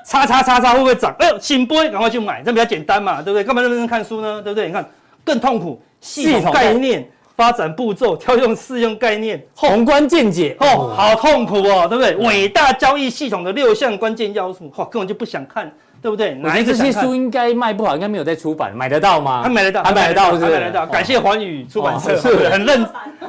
[0.06, 1.12] 叉叉叉叉会不会涨？
[1.18, 3.42] 哎呦，圣杯赶快去买，这比较简单嘛，对不对？
[3.42, 4.40] 干嘛认真看书呢？
[4.40, 4.68] 对不对？
[4.68, 4.88] 你看
[5.24, 7.08] 更痛苦，系统概念。
[7.36, 12.14] 发展步骤、挑用适用概念、宏观见解，哦，好痛苦哦，对不对？
[12.16, 16.34] 伟大交易系统的六项关键要素，嚯，根本就不想看，对不对？
[16.34, 19.42] 哪一个这些书应该卖不好，应该没有在出版，买得到吗？
[19.42, 20.44] 还买得到，还买得到，是？
[20.44, 20.86] 买得到。
[20.86, 22.86] 感谢环宇出版社，是很认，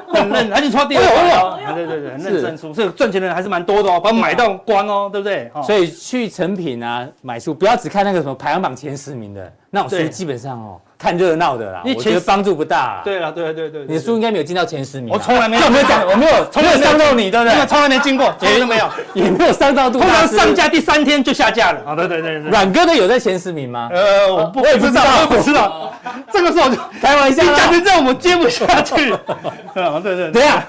[0.09, 5.49] 很认，而且出第二本，对对对，很认真出，所以赚钱的人还是蛮多的哦，把它买到光哦，对不对？
[5.63, 10.79] 所以去成品啊买书，不要只看那个什么排行榜前十名的那种书，基本上哦。
[10.97, 13.01] 看热闹的啦，我觉得帮助不大。
[13.03, 15.13] 对了，对对对，你的书应该没有进到前十名。
[15.13, 17.65] 我从来没有，我没有讲，我没有，从没有伤到你，对不对？
[17.67, 19.99] 从来没进过， 绝对没有，也没有伤到度。
[19.99, 21.81] 通常上架第三天就下架了。
[21.85, 22.49] 啊，对对对对。
[22.49, 23.89] 阮哥的有在前十名吗？
[23.91, 25.93] 呃，我不，我也不知道，我不知道。
[26.31, 29.11] 这个时候就 开玩笑，你讲成这样我们接不下去。
[29.11, 30.31] 啊， 对对。
[30.31, 30.65] 等下。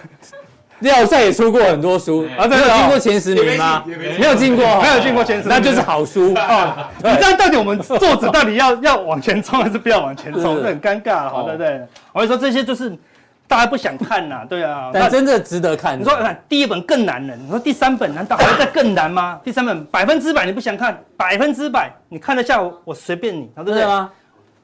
[0.80, 3.82] 廖赛也出过很多书啊，没有进过前十名吗？
[3.86, 6.90] 没有进过，没有进过前十名，那就是好书 啊。
[7.02, 10.56] 你知道到底我们作者到底要 要往前冲还是不要往前冲？
[10.56, 11.80] 这很尴尬，好，对不对？
[12.12, 12.94] 我就说这些就是
[13.48, 14.90] 大家不想看呐，对啊。
[14.92, 15.98] 但真的值得看。
[15.98, 19.40] 你说看第一本更难了，你说第三本难道还要再更难吗？
[19.44, 24.10] 第三本百分之百你不想看，百分之百你看得下我，我随便你，对不对吗？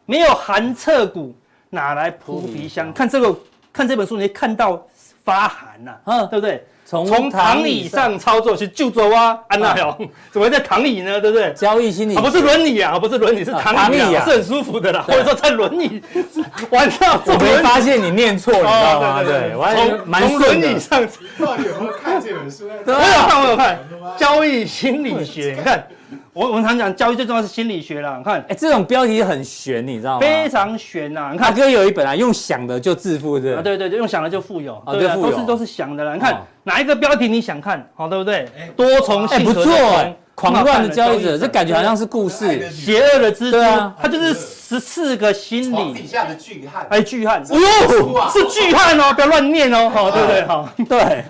[0.04, 1.34] 没有寒彻骨，
[1.70, 2.92] 哪来菩提香？
[2.92, 3.34] 看这个，
[3.72, 4.84] 看这本书，你看到。
[5.24, 6.64] 发寒呐，嗯，对不对？
[6.84, 9.96] 从躺椅上操作去就走啊，安娜哟，
[10.30, 11.18] 怎么会在躺椅呢？
[11.18, 11.50] 对不对？
[11.54, 15.02] 交易心理，不是轮椅啊，不是轮椅，是躺椅啊，是很舒服的啦。
[15.06, 16.02] 或者说在轮椅，
[16.70, 19.22] 晚上我没发现你念错，你知道吗？
[19.24, 21.00] 对，从从轮椅上，
[21.38, 22.68] 到底有没有看这本书？
[22.84, 23.78] 我有看，我有看，
[24.18, 25.86] 交易心理学，你看。
[26.34, 30.20] 我我们常讲教育最重要是心理学啦，你看，哎，这种标题很玄，你知道吗？
[30.20, 31.28] 非常玄呐！
[31.30, 33.76] 你看，阿哥有一本啊，用想的就致富，对不对？
[33.76, 36.14] 对对对，用想的就富有，对啊，都是都是想的啦。
[36.14, 38.48] 你看哪一个标题你想看，好，对不对？
[38.74, 39.72] 多重性格，不错。
[40.34, 42.70] 狂乱的交易者，这感觉好像是故事。
[42.70, 45.92] 邪恶的蜘蛛，它就是十四个心理。
[45.92, 50.44] 底下的巨汉，哎，巨汉，哦呦，是巨汉哦，不要乱念哦，好，对不对？
[50.46, 51.24] 好，对。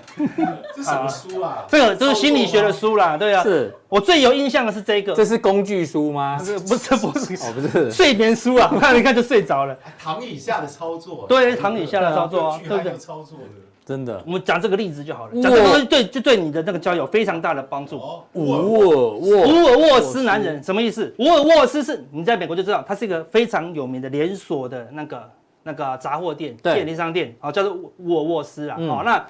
[0.75, 1.65] 这什么书啊？
[1.67, 3.43] 这个这是心理学的书啦，对啊。
[3.43, 5.13] 是我最有印象的是这个。
[5.13, 6.37] 这是工具书吗？
[6.39, 7.91] 不是，不是，不是，哦，不是。
[7.91, 9.77] 睡眠书啊，我看一看就睡着了。
[10.01, 11.25] 躺椅下的操作。
[11.27, 12.97] 对，躺椅下的操作啊，对不对？
[12.97, 13.45] 操作的。
[13.85, 15.33] 真的，我们讲这个例子就好了。
[15.41, 17.97] 讲这个东西对，就对你的那个交友非常大的帮助。
[17.97, 21.13] 沃尔沃沃尔沃斯男人什么意思？
[21.19, 25.29] 沃尔沃斯是你在美国就知道，他是一个非常有名的连锁的那个
[25.63, 28.75] 那个杂货店、便利商店，哦，叫做沃尔沃斯啦。
[28.79, 29.25] 嗯哦，那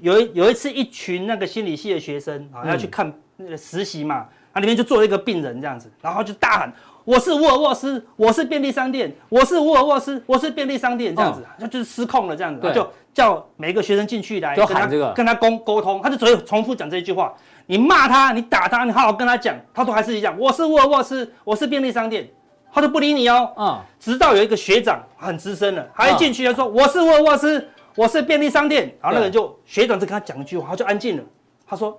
[0.00, 6.72] 有一有一次，一群那个心理系的学生啊，嗯要去看那个实习嘛，那里面就坐了一个病人这样子，然后就大喊
[7.04, 17.32] ：“我是沃尔沃斯，我是便利商店，我是沃尔沃斯，我是便利商店。”这样子，就就是失控了这样子，对就叫每一个学生进去来跟他就喊这个跟他沟沟通，他就只会重复讲这一句话。
[17.66, 20.36] 你骂他，你打他，你好好跟他讲，他都还是一样。
[20.38, 22.28] 我是沃尔沃斯，我是便利商店，
[22.72, 23.50] 他都不理你哦。
[23.56, 31.22] 嗯，直到有一个学长很资深了，他一进去他说：“我是沃尔沃斯，我是便利商店。”然后那个人就学长就跟他讲一句话，他就安静了。
[31.66, 31.98] 他说：“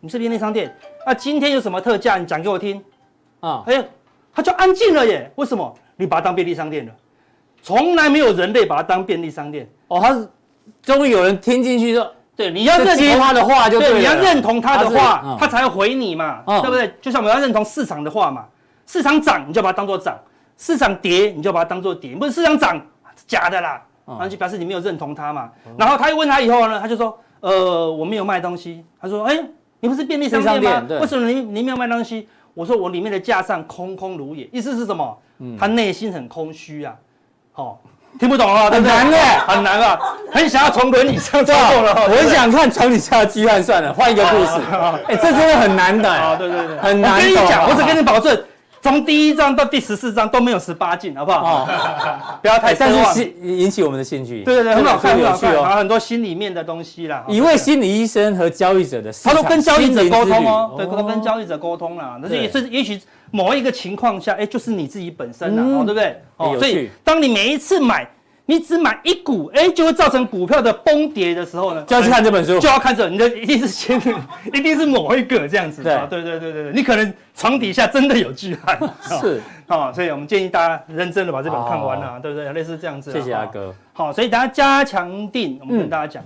[0.00, 2.18] 你是便利商店，那今天有什么特价？
[2.18, 2.84] 你讲给我听。”
[3.40, 3.84] 啊，哎呀，
[4.34, 5.30] 他就安静了耶。
[5.36, 5.72] 为什么？
[5.96, 6.92] 你把它当便利商店了，
[7.62, 9.68] 从来没有人类把它当便利商店。
[9.88, 10.28] 哦，他是
[10.82, 16.94] 终于有人听进去说，对，你要就认同他的话就对对，你要认同他的话，嗯他才会回你嘛，嗯对不对？
[17.00, 18.44] 就像我们要认同市场的话嘛，
[18.86, 20.16] 市场涨你就把它当做涨，
[20.56, 22.80] 市场跌你就把它当做跌，不是市场涨
[23.26, 25.50] 假的啦，嗯然后就表示你没有认同他嘛。
[25.76, 28.84] 然后他又问他以后呢，他就说，呃，我没有卖东西。
[29.00, 29.38] 他说，哎，
[29.80, 30.86] 你不是便利商店吗？
[31.00, 32.28] 为什么你你没有卖东西？
[32.54, 35.18] 我说我里面的架上空空如也，意思是什么？
[35.40, 36.96] 嗯他内心很空虚啊，
[37.52, 37.80] 好、
[38.18, 38.68] 听不懂啊？
[38.70, 39.98] 很难耶很难啊，
[40.32, 41.94] 很想要从轮椅上操作了。
[42.10, 44.60] 我很想看床底下的鸡蛋算了，换一个故事。
[45.08, 48.36] 哎，这真的很难的，啊，对对对，很难我跟你讲，我只跟你保证，
[48.82, 51.64] 从第一章到第十四章都没有十八禁，好不好？
[51.64, 51.68] 哦，
[52.42, 52.90] 不要太哎但。
[53.14, 55.64] 是引引起我们的兴趣，对对对，很好看，很好看，是有趣哦。
[55.76, 57.24] 很多心里面的东西啦。
[57.28, 62.18] 一位心理医生和交易者的他都跟交易者沟通哦，对，心灵之旅都跟交易者沟通啦。
[62.20, 66.04] 但是对也是也许某一个情况下，哎，就是你自己本身哦，对不对？
[66.04, 68.08] 哎哦，所以当你每一次买，
[68.46, 74.00] 你只买一股，哎，就会造成股票的崩跌的时候呢，就要去看这本书就要看着你的一定是先，
[74.54, 75.82] 一定是某一个这样子。
[75.82, 78.78] 对啊对对对对对，你可能床底下真的有巨汉。
[79.20, 82.50] 是，好，所以我们建议大家认真的把这本看完了，对不对？
[82.52, 83.12] 类似这样子。
[83.12, 83.44] 谢谢阿。
[83.46, 83.74] 哥。
[83.92, 86.24] 好，所以大家加强定，我们嗯跟大家讲，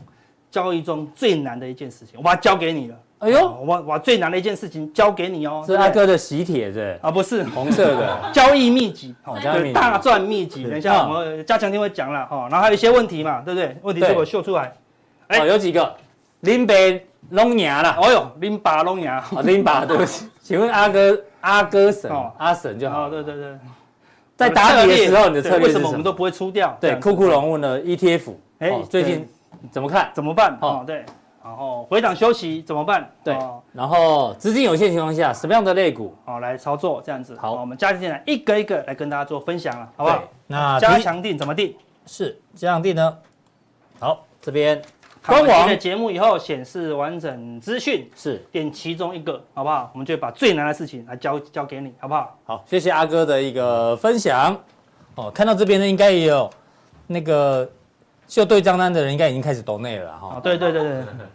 [0.50, 2.94] 交易中最难的一件事情，我把它交给你了。
[3.22, 5.62] 哎呦，好我把我把最难的一件事情交给你哦。
[5.64, 9.14] 是阿哥的喜帖是啊，不是红色的， 交易秘籍，
[9.72, 10.64] 大赚秘籍。
[10.64, 13.76] 等一下我们加强听会讲了哈，然后还有一些问题嘛，对不对？
[13.82, 14.72] 问题是对我秀出来。
[15.28, 15.94] 哎哦，有几个
[16.40, 19.18] 林北龙牙啦，哦呦，拎把龙牙。
[19.18, 23.08] 啊林把，对不起， 请问阿哥阿哥神哦阿神就好好，。
[23.10, 23.56] 对对对。
[24.34, 25.66] 在打底的时候，你的策略？
[25.68, 26.76] 为什么我们都不会出掉？
[26.80, 29.28] 对，酷酷龙问了 ETF，哎哦最近
[29.70, 30.10] 怎么看？
[30.12, 30.58] 怎么办？
[30.60, 31.04] 哦哦，对，
[31.44, 33.10] 然后回档休息怎么办？
[33.24, 36.14] 对哦，然后资金有限情况下，什么样的类股？
[36.24, 37.36] 好，来操作这样子。
[37.36, 40.28] 好我们加进来一个一个来跟大家做分享了，好不好对？
[40.46, 41.74] 那加强定怎么定？
[42.06, 43.18] 是这样定呢？
[43.98, 44.80] 好，这边
[45.24, 49.90] 官网的节目以后显示完整资讯，是点其中一个，好不好？
[49.92, 52.36] 我们就把最难的事情来交交给你，好不好？
[52.44, 54.56] 好，谢谢阿哥的一个分享。
[55.14, 56.50] 哦，看到这边呢，应该也有
[57.06, 57.68] 那个
[58.32, 60.40] 秀对账单的人，应该已经开始抖内了哈。
[60.42, 60.90] 对对对对，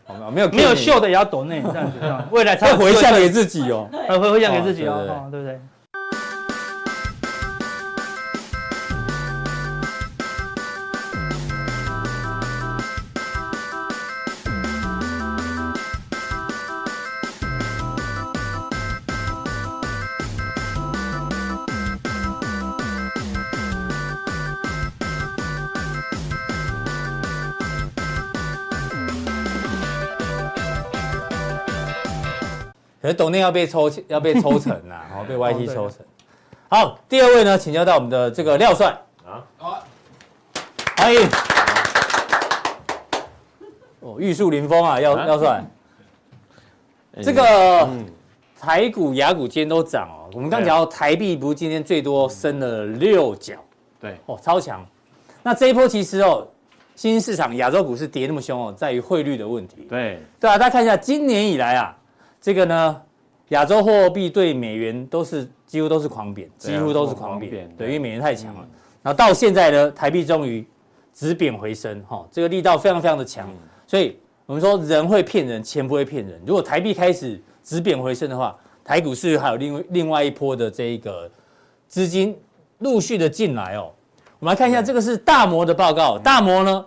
[0.08, 2.00] 哦没有没有秀秀的也要抖内，这样子，
[2.32, 3.88] 未来才会回向给自己哦。
[4.08, 5.60] 呃会回向给自己哦，对不对？
[33.08, 36.00] 可是抖内要被抽要被抽成呐，然 后被哦 YT 抽成。
[36.68, 38.94] 好，第二位呢，请教到我们的这个廖帅
[39.26, 39.40] 啊，
[40.98, 41.22] 欢迎。
[44.02, 45.64] 哦，玉树临风啊，廖啊廖帅。
[47.24, 48.06] 这个嗯，
[48.60, 50.30] 台股、雅股今天都涨哦。
[50.34, 53.54] 我们刚讲到台币，不是今天最多升了六角
[54.02, 54.86] 对，哦，超强。
[55.42, 56.46] 那这一波其实哦，
[56.98, 59.88] 新兴市场亚洲股市跌那么凶哦，在于汇率的问题。
[59.90, 61.98] 对，对啊，大家看一下，今年以来啊，
[62.40, 63.02] 这个呢，
[63.50, 68.68] 亚洲货币对美元都是几乎都是狂贬，几乎都是狂贬，对因为美元太强了。
[69.02, 70.66] 然后到现在呢，台币终于
[71.14, 73.50] 止贬回升，哈、这个力道非常非常的强。
[73.86, 76.42] 所以我们说人会骗人，钱不会骗人。
[76.46, 81.30] 如果台币开始止贬回升的话，台股市还有另外另外一波的这一个
[81.88, 82.38] 资金
[82.80, 83.92] 陆续的进来哦。
[84.40, 86.86] 我们来看一下，这个是大摩的报告，大摩呢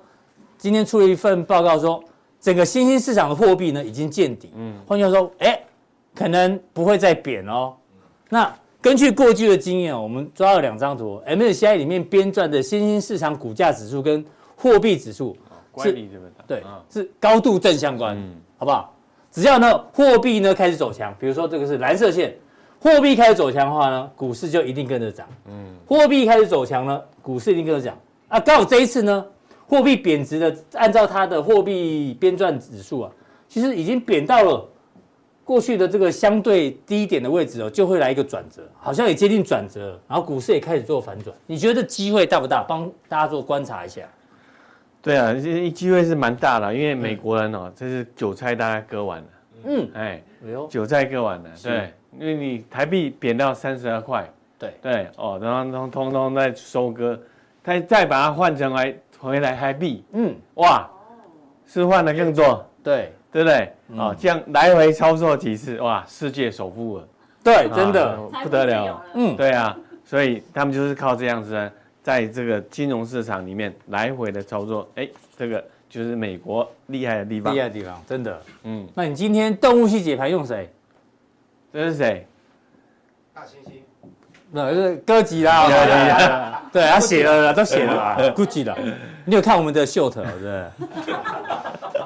[0.57, 2.03] 今天出了一份报告说。
[2.41, 5.61] 整个新兴市场的货币呢已经见底，嗯，换句话说，哎，
[6.15, 7.75] 可能不会再贬哦。
[8.29, 14.25] 那根据过去的经验，我们抓了两张图，MSCI 里面编撰的新兴市场股价指数跟
[14.57, 15.37] 货币指数，
[15.71, 18.95] 乖离这边的，对啊，是高度正相关，嗯好不好？
[19.31, 22.35] 只要呢货币呢开始走强，比如说这个是蓝色线，
[22.81, 27.99] 货币开始走强的话呢，股市就一定跟着涨，嗯，货币开始走强呢，股市一定跟着涨。
[28.29, 29.25] 啊，刚好这一次呢，
[29.71, 33.13] 货币贬值的，按照它的货币编撰指数啊，
[33.47, 34.69] 其实已经贬到了
[35.45, 41.33] 过去的这个相对低点的位置哦，就会来一个转折，好像也接近转折，然后股市也开始做反转。
[41.47, 42.65] 你觉得机会大不大？
[42.65, 44.03] 帮大家做观察一下。
[45.01, 49.29] 对啊，这机会是蛮大的，因为美国人哦，这是韭菜大概割完了。
[49.67, 50.23] 嗯，哎，
[50.69, 54.29] 韭菜割完了，对，因为你台币贬到三十二块，
[54.59, 57.19] 对对哦，然后通通通在收割，
[57.63, 60.89] 他再把它换成来回来台币，嗯，哇，
[61.67, 63.73] 是换的更多，对对不对？
[63.97, 67.09] 啊，这样来回操作几次，哇，世界首富了，
[67.45, 71.71] 对，真的不得了，嗯，对啊，所以他们就是靠这样子呢，
[72.03, 75.63] 在这个金融市场里面来回的操作，哎，这个。
[75.91, 78.41] 就是美国厉害的地方，厉害的地方，真的。
[78.63, 80.71] 嗯，那你今天动物系解盘用谁？
[81.73, 82.25] 这是谁？
[83.35, 83.73] 大猩猩。
[84.51, 85.69] 那是歌吉拉。
[86.73, 88.17] 对他写了啦，都写了啊。
[88.35, 88.77] 哥吉拉，
[89.25, 90.65] 你有看我们的秀特对？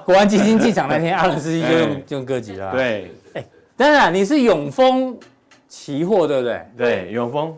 [0.04, 2.70] 国安基金进场那天，阿伦斯基就用就用歌吉啦。
[2.72, 3.10] 对。
[3.34, 3.44] 哎，
[3.76, 5.16] 当然你是永丰
[5.68, 6.66] 期货对不对？
[6.76, 7.54] 对，永丰。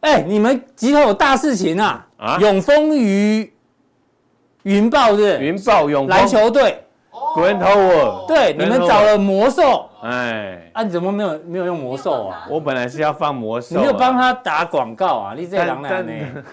[0.00, 2.06] 哎，你们集团有大事情啊！
[2.16, 3.52] 啊，永丰余。
[4.64, 12.46] 云豹是云豹永篮球队，Grant Howard，对，你们找了魔兽，哎，啊，你怎么没有没有用魔兽啊？
[12.50, 15.34] 我本来是要放魔兽，你没有帮他打广告啊？
[15.36, 16.12] 你这狼男呢？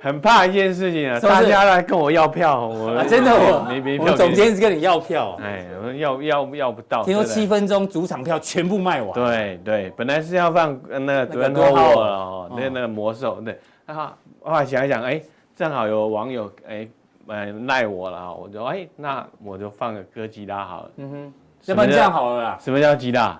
[0.00, 15.20] 很怕一件事情啊，大家来跟我要票，我真的我没没票，总监是跟你要票，哎，我要要要不到，听说七分钟主场票全部卖完，对对，本来是要放那个 Grant Howard 哦，那那个魔兽，对，啊，后来想一想，哎，
[15.56, 16.88] 正好有网友哎。
[17.30, 20.90] 呃，赖我了，我就哎，那我就放个哥吉拉好了。
[20.96, 21.32] 嗯哼，
[21.68, 22.58] 要不然这样好了啦。
[22.58, 23.38] 什么叫吉拉？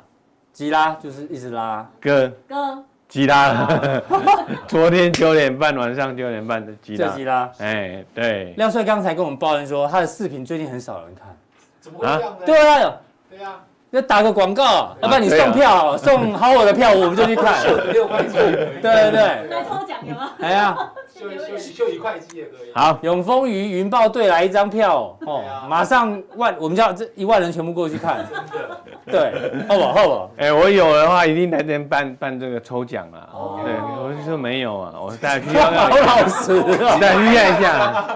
[0.52, 1.88] 吉拉就是一直拉。
[1.98, 3.66] 哥哥，吉拉。
[4.68, 7.08] 昨天九点半，晚上九点半的吉拉。
[7.08, 7.50] 吉拉。
[7.58, 8.52] 哎，对。
[8.58, 11.34] 廖帅刚才跟我们抱怨说，他的视频最近很少人看。
[11.80, 12.38] 怎么会这样呢？
[12.44, 12.96] 对啊，
[13.30, 13.60] 对啊。
[13.90, 17.54] 要打个广告，要不然你送票，送好我的票，我们就去看。
[17.92, 18.32] 六块钱。
[18.32, 19.20] 对对对。
[19.20, 20.30] 来抽奖有吗？
[20.40, 20.76] 哎呀。
[21.18, 22.70] 秀秀秀一块鸡也可以。
[22.72, 28.24] 好，永丰鱼云豹队来一张票哦，马上万，我们叫这一万人全部过去看。
[28.30, 29.32] 真的。
[29.32, 30.30] 对，好不好不？
[30.36, 33.26] 哎，我有的话一定来这边办办这个抽奖啊。
[33.32, 33.60] 哦。
[33.64, 35.80] 对，我就说没有啊，我 大家去要要。
[35.80, 38.06] 好老实，大家预约一下，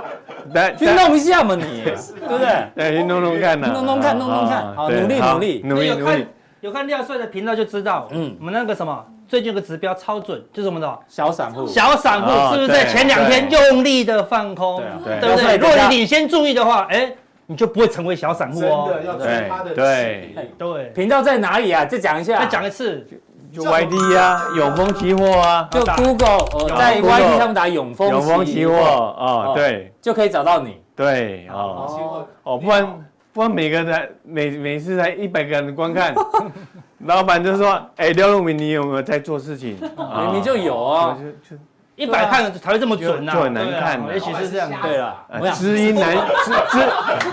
[0.54, 2.68] 来 去弄一下嘛你，对不对？
[2.76, 3.68] 对，去弄弄看呐。
[3.74, 6.26] 弄弄看，弄弄看，好，努力努力努力努力。
[6.60, 9.04] 有看廖帅的频道就知道，嗯，我们那个什么。
[9.28, 11.66] 最近有个指标超准，就是我们的小散户。
[11.66, 14.82] 小散户是不是在前两天用力的放空？
[15.02, 15.56] 对不对？
[15.56, 17.10] 如果你领先注意的话，哎，
[17.46, 18.90] 你就不会成为小散户哦。
[18.92, 20.84] 真的要追他的对对。
[20.94, 21.84] 频道在哪里啊？
[21.86, 22.40] 再讲一下。
[22.40, 23.06] 再讲一次，
[23.50, 30.76] 就 YD 啊，永丰期货啊，就 Google 在 YD 上面打永丰永丰期货哦，对，就可以找到你。
[30.94, 32.86] 对哦哦，不然
[33.32, 36.14] 不然每个人每每次才一百个人观看。
[37.04, 39.76] 老板就说：“哎，廖路明，你有没有在做事情？
[39.96, 41.60] 明明就有啊，就就
[41.96, 44.70] 一百看才会这么准呐，就很难看，也许是这样。
[44.80, 45.16] 对了，
[45.52, 46.14] 知音难
[46.44, 46.78] 知知，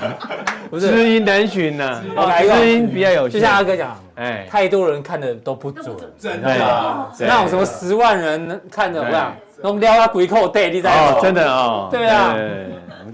[0.72, 0.90] 不是。
[0.90, 2.02] 知音难寻呐，
[2.42, 3.30] 知音比较有。
[3.30, 6.50] 就像阿哥讲，哎，太多人看的都不准，真的。
[7.20, 12.36] 那种什么十万人看的，我讲，那种撩他鬼口袋，你在哦，真的哦，对啊。”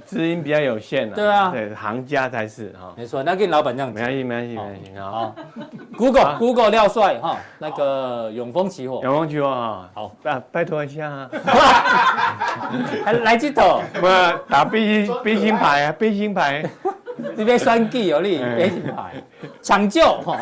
[0.05, 2.93] 资金比较有限啊对啊，对，行家才是哈。
[2.95, 4.99] 没错，那跟老板这样没关系，没关系，没关系。
[4.99, 5.33] 啊
[5.97, 9.89] ，Google Google 廖帅哈，那个永丰起火，永丰期货啊。
[9.95, 11.29] 好，拜拜托一下啊。
[13.03, 13.81] 还 来几头？
[13.95, 14.07] 不，
[14.47, 16.63] 打 B 星 B 星牌啊， B 星牌。
[17.35, 19.13] 这边双 G 有你，B 星牌
[19.63, 20.37] 抢救哈。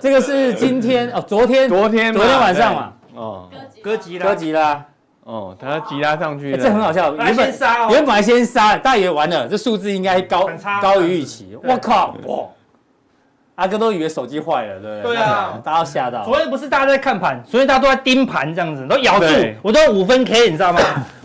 [0.00, 2.92] 这个是今天哦，昨天，昨天，昨天晚上嘛。
[3.14, 3.48] 哦，
[3.82, 4.84] 哥吉拉，哥吉拉。
[5.24, 7.14] 哦，他急拉上去，这很好笑。
[7.14, 11.56] 原本杀原本还先杀，大家以为完了，这数字应该高高于预期。
[11.62, 12.44] 我靠，哇！
[13.54, 15.14] 阿哥都以为手机坏了，对不对？
[15.14, 16.24] 对啊，大家都吓到。
[16.24, 19.26] 昨天不是大家在看盘，所以大家都在盯盘，这样子都咬住，
[19.62, 20.80] 我都五分 K，你知道吗？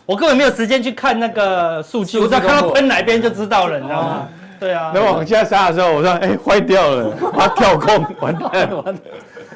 [0.05, 4.27] 我根本没有时间去看那个数据，我只要看到喷哪边就知道了，你知道吗？
[4.59, 4.91] 对啊。
[4.93, 9.03] 那往下杀的时候，我说，哎，坏掉了，它跳空，完蛋， 完蛋。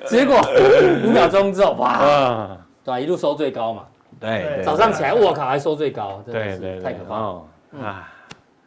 [0.10, 0.40] 结果
[1.06, 3.84] 五秒钟之后，哇，对，一路收最高嘛。
[4.20, 7.16] 对，早上起来，我靠，还收最高，真的是，太可怕。
[7.20, 7.44] 了
[7.82, 8.14] 啊！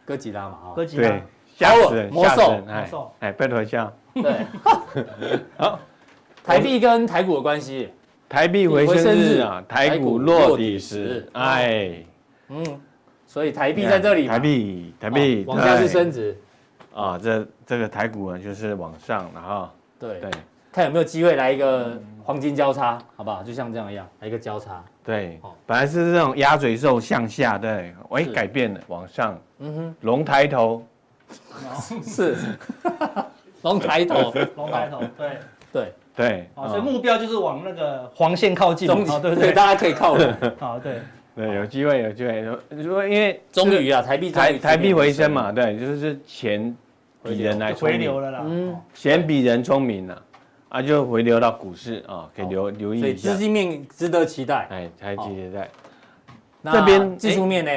[0.05, 1.21] 哥吉拉嘛，哥吉拉，
[1.57, 4.47] 吓死人，魔兽，魔兽，哎，拜托一下，对，
[5.57, 5.79] 好，
[6.43, 7.91] 台币跟台股的关系，
[8.29, 12.05] 台币回升日啊，台股落底时，哎，
[12.49, 12.81] 嗯，
[13.27, 16.37] 所以台币在这里，台币，台币，往下是升值，
[16.95, 20.21] 啊，这这个台股呢就是往上了哈，对。
[20.21, 20.31] 对，
[20.75, 23.45] 看有没有机会来一个黄金交叉，好不好？
[23.45, 24.83] 就像这样一样，来一个交叉。
[25.05, 30.85] 对哦，本来是这种鸭嘴兽向下，对，我一改变了，往上，嗯哼，龙抬头，
[32.05, 32.37] 是。
[33.63, 35.31] 龙抬头，龙抬头，对，
[35.73, 38.97] 对，对，哦，所以哦目标就是往那个黄线靠近对
[39.31, 39.53] 不对？
[39.53, 40.35] 大家可以靠拢。
[40.59, 40.99] 好， 对，
[41.37, 46.77] 对，有机会，有机会，如果因为终于啊，台币台台币回升嘛，对，就是钱
[47.23, 48.41] 比人来聪回流，了啦。
[48.45, 48.73] 嗯。
[48.73, 50.23] 嗯，钱比人聪明了，啊，
[50.83, 54.67] 就回流到股市啊，可以留留意一下资，金面值得期待。
[54.71, 55.71] 哎，台积电在
[56.63, 57.71] 那这边技术面呢？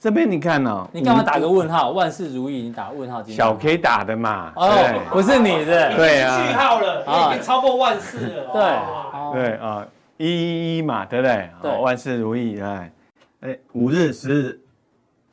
[0.00, 1.90] 这边，你看哦，你干嘛打个问号？
[1.90, 3.20] 万事如意，你打问号。
[3.24, 4.68] 小 K 打的嘛，哦，
[5.10, 8.46] 不是你的， 对啊句号了，啊已经超过万事了。
[8.52, 11.50] 对哇对，啊，一一一嘛，对不对？
[11.62, 12.92] 对哦万事如意，哎，
[13.40, 14.60] 哎，五日、十日、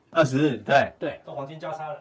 [0.09, 1.97] 二十日，对，对，都黄金交叉了。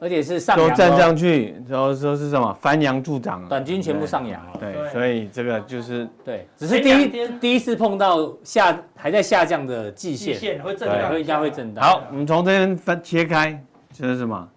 [0.00, 2.52] 而且是上扬都站哦上去，然后说是什么？
[2.60, 4.52] 翻扬助长，短均全部上扬了。
[4.60, 11.84] 对，所以这个就是对，只是第一第一次碰到下还在下降的季季线，线会震对荡，会应该会震荡。
[11.84, 13.60] 好，我们从这边翻切开，
[13.92, 14.48] 就是什么？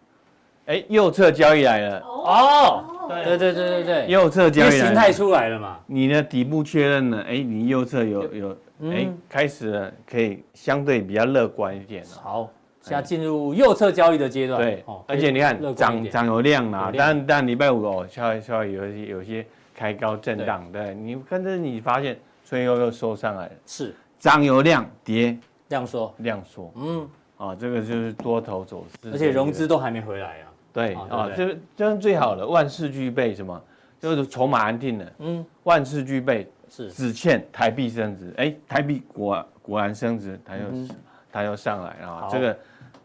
[0.68, 3.24] 哎，右侧交易来了，哦，对。
[3.26, 5.80] 对对对对对，右侧交易形态，出来了嘛。
[5.88, 12.10] 你的底部确认了，哎，你右侧有有，哎嗯，开始了，可以相对比较乐观一点了。
[12.22, 12.50] 好，
[12.82, 14.60] 现在进入右侧交易的阶段。
[14.60, 17.08] 对哦，而且你看涨涨有量啦有，量。
[17.08, 23.96] 但但礼拜五哦，稍微稍微有一些有一些开高震荡，对你跟着你发现所以又又收上来了，是。
[24.20, 25.36] 涨有量，跌
[25.70, 26.14] 量缩。
[26.18, 30.48] 量缩，嗯，啊，这个就是多头走势，而且融资都还没回来啊。
[30.74, 33.60] 对啊这这是最好的，万事俱备，什么
[34.00, 36.90] 就是筹码安定了，嗯，万事俱备，是。
[36.92, 40.90] 只欠台币升值，哎，台币果果然升值，它又嗯
[41.32, 42.58] 它又上来啊好，这个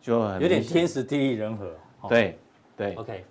[0.06, 1.66] 就很有点天时地利人和。
[2.02, 2.08] 哦。
[2.08, 2.38] 对
[2.76, 2.94] 对。
[2.94, 3.24] OK，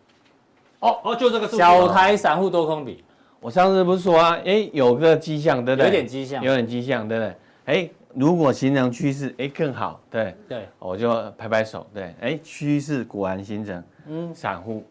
[0.80, 3.02] 哦哦，就这个小台散户多空比
[3.40, 5.86] 我上次不是说啊，哎，有个迹象，对不对？
[5.86, 6.44] 有点迹象。
[6.44, 7.36] 有点迹象，对不对？
[7.66, 14.84] 哎，如果形成趋势，哎，更好，对，对，我就拍拍手，对，哎，趋势果然形成，嗯，散户，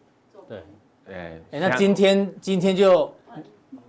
[0.49, 0.57] 对。
[1.05, 1.15] 对，
[1.51, 3.13] 哎，那今天今天就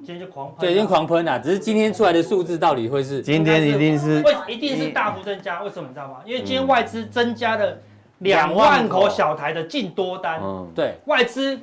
[0.05, 6.18] 今天就狂喷，对，已经狂喷了，只是今天出来的数字到底会是今天一定是为一定是大幅增加，为什么你知道吗？
[6.24, 7.78] 因为今天外资增加了
[8.18, 10.94] 两两万万口小台的净多单，嗯，对。
[11.07, 11.59] 外资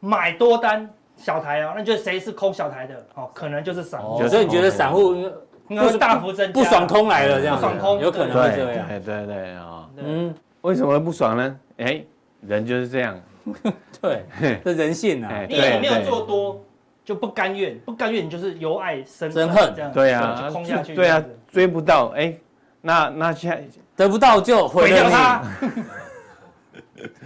[0.00, 3.06] 买多单小台哦，那就是谁是空小台的？
[3.14, 5.28] 哦，可能就是散户，哦，所以你觉得散户应该
[5.68, 8.86] 应该会大幅增加，不爽空来了这样，不爽空有可能会这样。
[8.88, 11.56] 对对对啊，嗯，为什么会不爽呢？
[11.78, 12.02] 哎，
[12.40, 13.18] 人就是这样，
[14.00, 14.24] 对，
[14.64, 15.28] 这人性啊。
[15.30, 15.46] 哎。
[15.48, 16.60] 你也没有做多，
[17.06, 22.34] 就不甘愿，不甘愿你就是由爱生生恨这样对啊空下去，对啊追不到，哎，
[22.82, 23.62] 那那现在
[23.94, 25.50] 得不到就毁毁掉它了。
[25.62, 25.82] 你。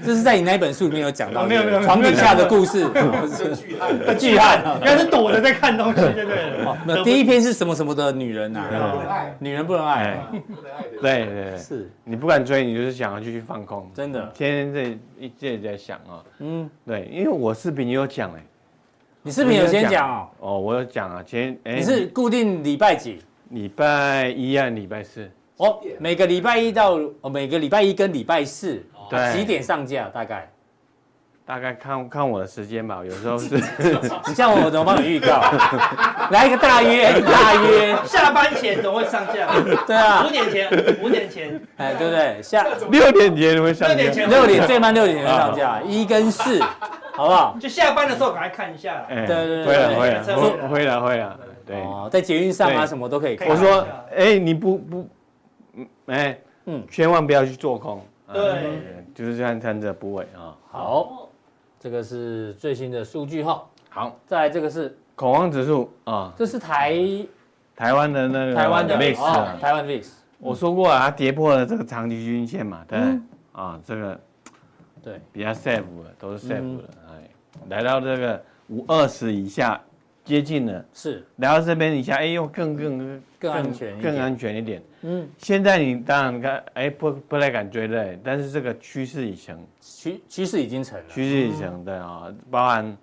[0.05, 2.87] 这是在你那一本书里面有讲到没有没有床底下的故事。
[3.65, 6.71] 巨汉，巨汉，原来是躲着在看东西， 对不对了？
[6.71, 9.07] 哦，没有，第一篇是什么什么的女人不能呐？
[9.09, 10.83] 爱，女人不能爱哎，不能爱。
[11.01, 14.27] 对对对，是你不敢追，你就是想要继续放空，真的。
[14.35, 18.43] 天天在一直在想啊，嗯，对，因为我视频也有讲哎，
[19.23, 23.19] 你视频有先讲哦，哦，我有讲啊，前哎你是固定礼拜几？
[23.51, 30.09] 礼拜一啊，礼拜四，哦，每个礼拜一到哦，每个礼拜一跟礼拜四，对几点上架？
[30.09, 30.51] 大概？
[31.51, 33.57] 大概看看我的时间吧，有时候是
[34.29, 35.43] 你像我我怎么帮你预告？
[36.31, 39.49] 来一个大约，大约，下班前总会上架，
[39.85, 40.25] 对啊。
[40.25, 40.71] 五，点前，
[41.03, 42.41] 五点前，哎，对不对？
[42.41, 44.31] 下 六点前会上架，六点前。
[44.31, 46.63] 六点最慢六点前上架，一跟四，
[47.15, 47.57] 好不好？
[47.61, 49.05] 就下班的时候赶快看一下。
[49.09, 53.49] 哎，对对对会了对会了对会会了会了，对，哦，在捷运上啊，什么都可以看。
[53.49, 53.85] 我说
[54.17, 55.09] 哎你不不，
[55.75, 56.77] 嗯哎嗯。
[56.77, 57.99] 嗯，千万不要去做空，
[58.29, 58.81] 啊对
[59.13, 61.29] 就是这样看着部位啊，好，
[61.81, 63.67] 这个是最新的数据哈。
[63.89, 66.95] 好，再来这个是，恐慌指数啊，这是台
[67.75, 70.07] 台湾的那个台湾的 VIX 哦啊，台湾 VIX，
[70.39, 72.99] 我说过啊，它跌破了这个长期均线嘛，对。
[73.53, 74.21] 啊，这个
[75.03, 76.77] 对，比较 safe 的，都是 safe 嗯。
[76.77, 77.31] 了，哎，
[77.69, 79.81] 来到这个五二十以下，
[80.25, 84.83] 接近了，是，来到这边你想，哎，又更更更安全更安全一点。
[85.03, 91.25] 嗯，现在你当然看，哎，不不太敢追了，但是这个趋势已成，趋趋势已经成了趋。
[91.25, 92.97] 势已成的啊，包含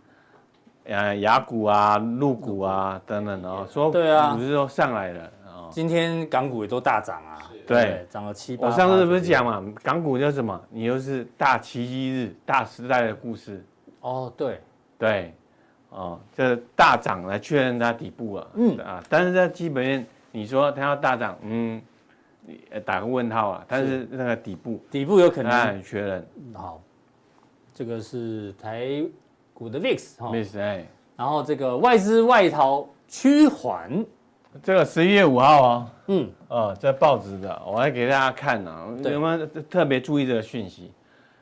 [0.86, 5.68] 呃雅股啊、陆股啊等等哦，说对啊股市都上来了啊。
[5.72, 8.68] 今天港股也都大涨啊，对，涨了七八。
[8.68, 9.44] 我上次不是讲？
[9.44, 10.60] 嘛，港股叫什么？
[10.70, 13.66] 你又是大奇迹日、大时代的故事，
[14.02, 14.62] 哦，对，
[14.98, 15.34] 对，
[15.98, 21.82] 哦，这大涨来确认它底部了，嗯嗯啊，但是在基本面，你说它要大涨，嗯，
[22.86, 25.68] 打个问号啊，但是那个底部底部有可它能。
[25.70, 26.80] 很确认，好，
[27.74, 29.04] 这个是台
[29.56, 30.86] 股的 VIX 哈，没事哎，
[31.16, 34.06] 然后这个外资外逃趋缓。
[34.64, 40.92] 这个十一月五号哦，嗯，哦，这报纸的，我来给大家看啊，对有没有特别注意这个讯息？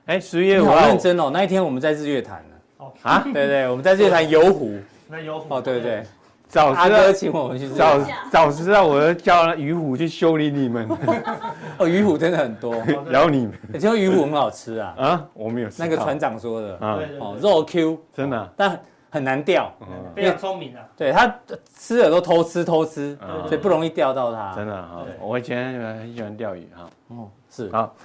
[0.06, 1.30] 哎，十一月五号好认真哦。
[1.34, 2.55] 那一天我们在日月潭呢。
[2.86, 4.78] 哦啊，对对，我们在日月潭游湖。
[5.08, 5.56] 那游湖。
[5.56, 6.04] 哦，对对，
[6.48, 8.00] 早知道阿哥请我们去早。
[8.32, 10.88] 早知道我就叫了鱼虎去修理你们，
[11.78, 12.76] 哦，鱼虎真的很多，
[13.12, 13.54] 咬你们。
[13.74, 14.96] 听说鱼虎很好吃啊。
[14.98, 15.26] 啊！
[15.34, 15.82] 我没有吃。
[15.82, 18.80] 那个船长说的，啊，哦，肉 Q，真的啊，但
[19.10, 19.72] 很难钓。
[19.82, 20.82] 嗯非常聪明啊。
[20.98, 21.34] 对他
[21.78, 24.54] 吃了都偷吃偷吃，嗯所以不容易钓到它。
[24.56, 26.90] 真的啊，我以前很喜欢钓鱼哈。
[27.10, 27.70] 哦，是。
[27.72, 27.96] 好，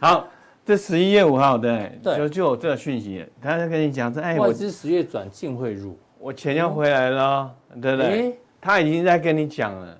[0.00, 0.28] 好，
[0.64, 7.50] 这十一月五号对，对就就有这个讯息，他在跟你讲说，哎，我外资十月转净汇入，我钱要回来了，
[7.80, 8.06] 对不对？
[8.06, 8.32] 哎
[8.62, 9.96] 他已经在跟你讲了，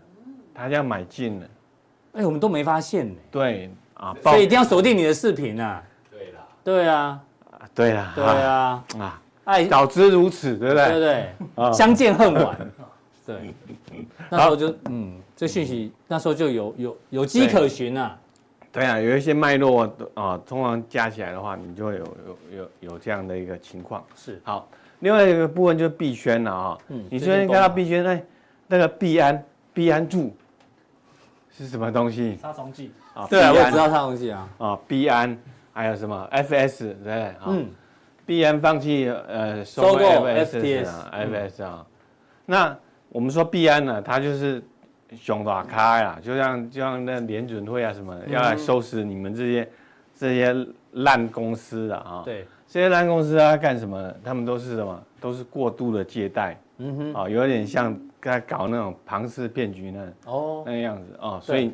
[0.55, 1.47] 他要买进了，
[2.13, 5.83] 哎，我们都没发现呢，对啊，所以一定要锁定你的视频啊。
[6.11, 7.21] 对啦，对啊，
[7.75, 11.01] 对了，对啊，啊，哎，早知如此，对不对不对？
[11.01, 11.65] 对？
[11.65, 12.57] 啊，相见恨晚。
[13.27, 13.55] 对，
[14.29, 18.19] 那时候就嗯，这讯息那时候就有有有迹可循啊。
[18.73, 19.83] 对啊，有一些脉络
[20.15, 24.05] 啊，通常加起来的话，你就会有有有有这样的一个情况。
[24.15, 24.69] 是，好，
[25.01, 26.79] 另外一个部分就是币圈了啊。
[26.89, 28.23] 嗯你昨天看到币圈那
[28.69, 29.45] 那个币安
[29.75, 30.33] 币安柱
[31.51, 33.27] 是什么东西杀虫剂，啊？
[33.29, 34.49] 对啊，我知道杀虫剂啊。
[34.59, 35.37] 啊，币安
[35.73, 37.23] 还有什么 FS 对不对？
[37.23, 37.69] 啊，嗯，
[38.25, 41.87] 币安放弃呃收收购购 FS 啊，FS 啊。
[42.47, 42.77] 那
[43.09, 44.63] 我们说币安呢，它就是
[45.17, 49.69] 熊大咖呀，就像就像那联准会啊什么的，要来收拾你们这些
[50.15, 52.23] 这些烂公司的啊。
[52.25, 54.15] 对，这些烂公司啊干什么呢？
[54.25, 55.03] 他们都是什么？
[55.21, 61.73] 都是过度的借贷嗯哼，啊，有点像在搞那种庞氏骗局那哦，那样子啊，所以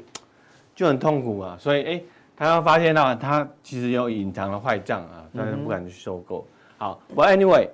[0.74, 1.57] 就很痛苦啊。
[1.61, 2.03] 所以哎，
[2.37, 6.45] 他要发现到他其实有隐藏的坏账啊，但是不敢去收购。
[6.78, 7.68] 好，不过 anyway，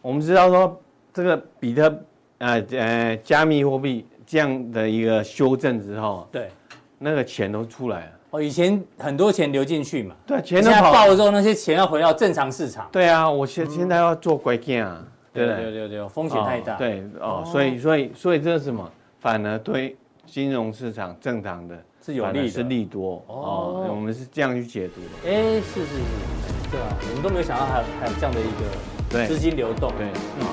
[0.00, 0.80] 我们知道说
[1.12, 2.02] 这个比特
[2.38, 6.50] 呃呃加密货币这样的一个修正之后，对，
[6.98, 12.86] 那个钱都出来了，哦，以前很多钱流进去嘛，对，现在钱都跑爆了之后，那些钱要回到正常市场。
[12.92, 15.02] 对啊，我现现在要做鬼件啊，
[15.32, 15.72] 对不对对？
[15.72, 16.74] 对对，风险太大。
[16.74, 18.86] 哦，对哦，所以所以所以这是什么？
[19.18, 21.74] 反而对金融市场正常的
[22.04, 23.86] 是有利的反而是利多哦哦。
[23.88, 25.32] 我们是这样去解读的。
[25.32, 29.90] 哎，是是是，对啊，我们都没有想到还有还有这样的一个对资金流动。
[29.96, 30.06] 对，
[30.38, 30.46] 嗯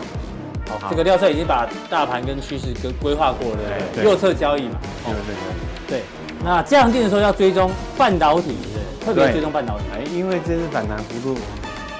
[0.89, 4.79] 这个廖帅已经把大盘跟趋势跟规划过了，右侧交易嘛。
[5.05, 5.99] 对对对。
[5.99, 6.03] 对，
[6.43, 9.83] 那这样定的时候要追踪半导体，对，特别追踪半导体。
[9.93, 11.39] 哎，因为这次反弹幅度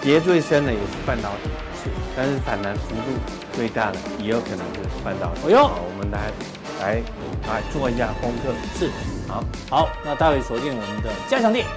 [0.02, 1.50] 跌最深的也是半导体，
[1.84, 3.12] 是，但是反弹幅度
[3.54, 5.42] 最大的也有可能是半导体。
[5.46, 6.32] 哎呦，我们来
[6.82, 6.96] 来
[7.48, 8.52] 来做一下功课。
[8.80, 8.90] 是，
[9.28, 9.44] 好。
[9.70, 11.68] 好，那待会锁定我们的加强店。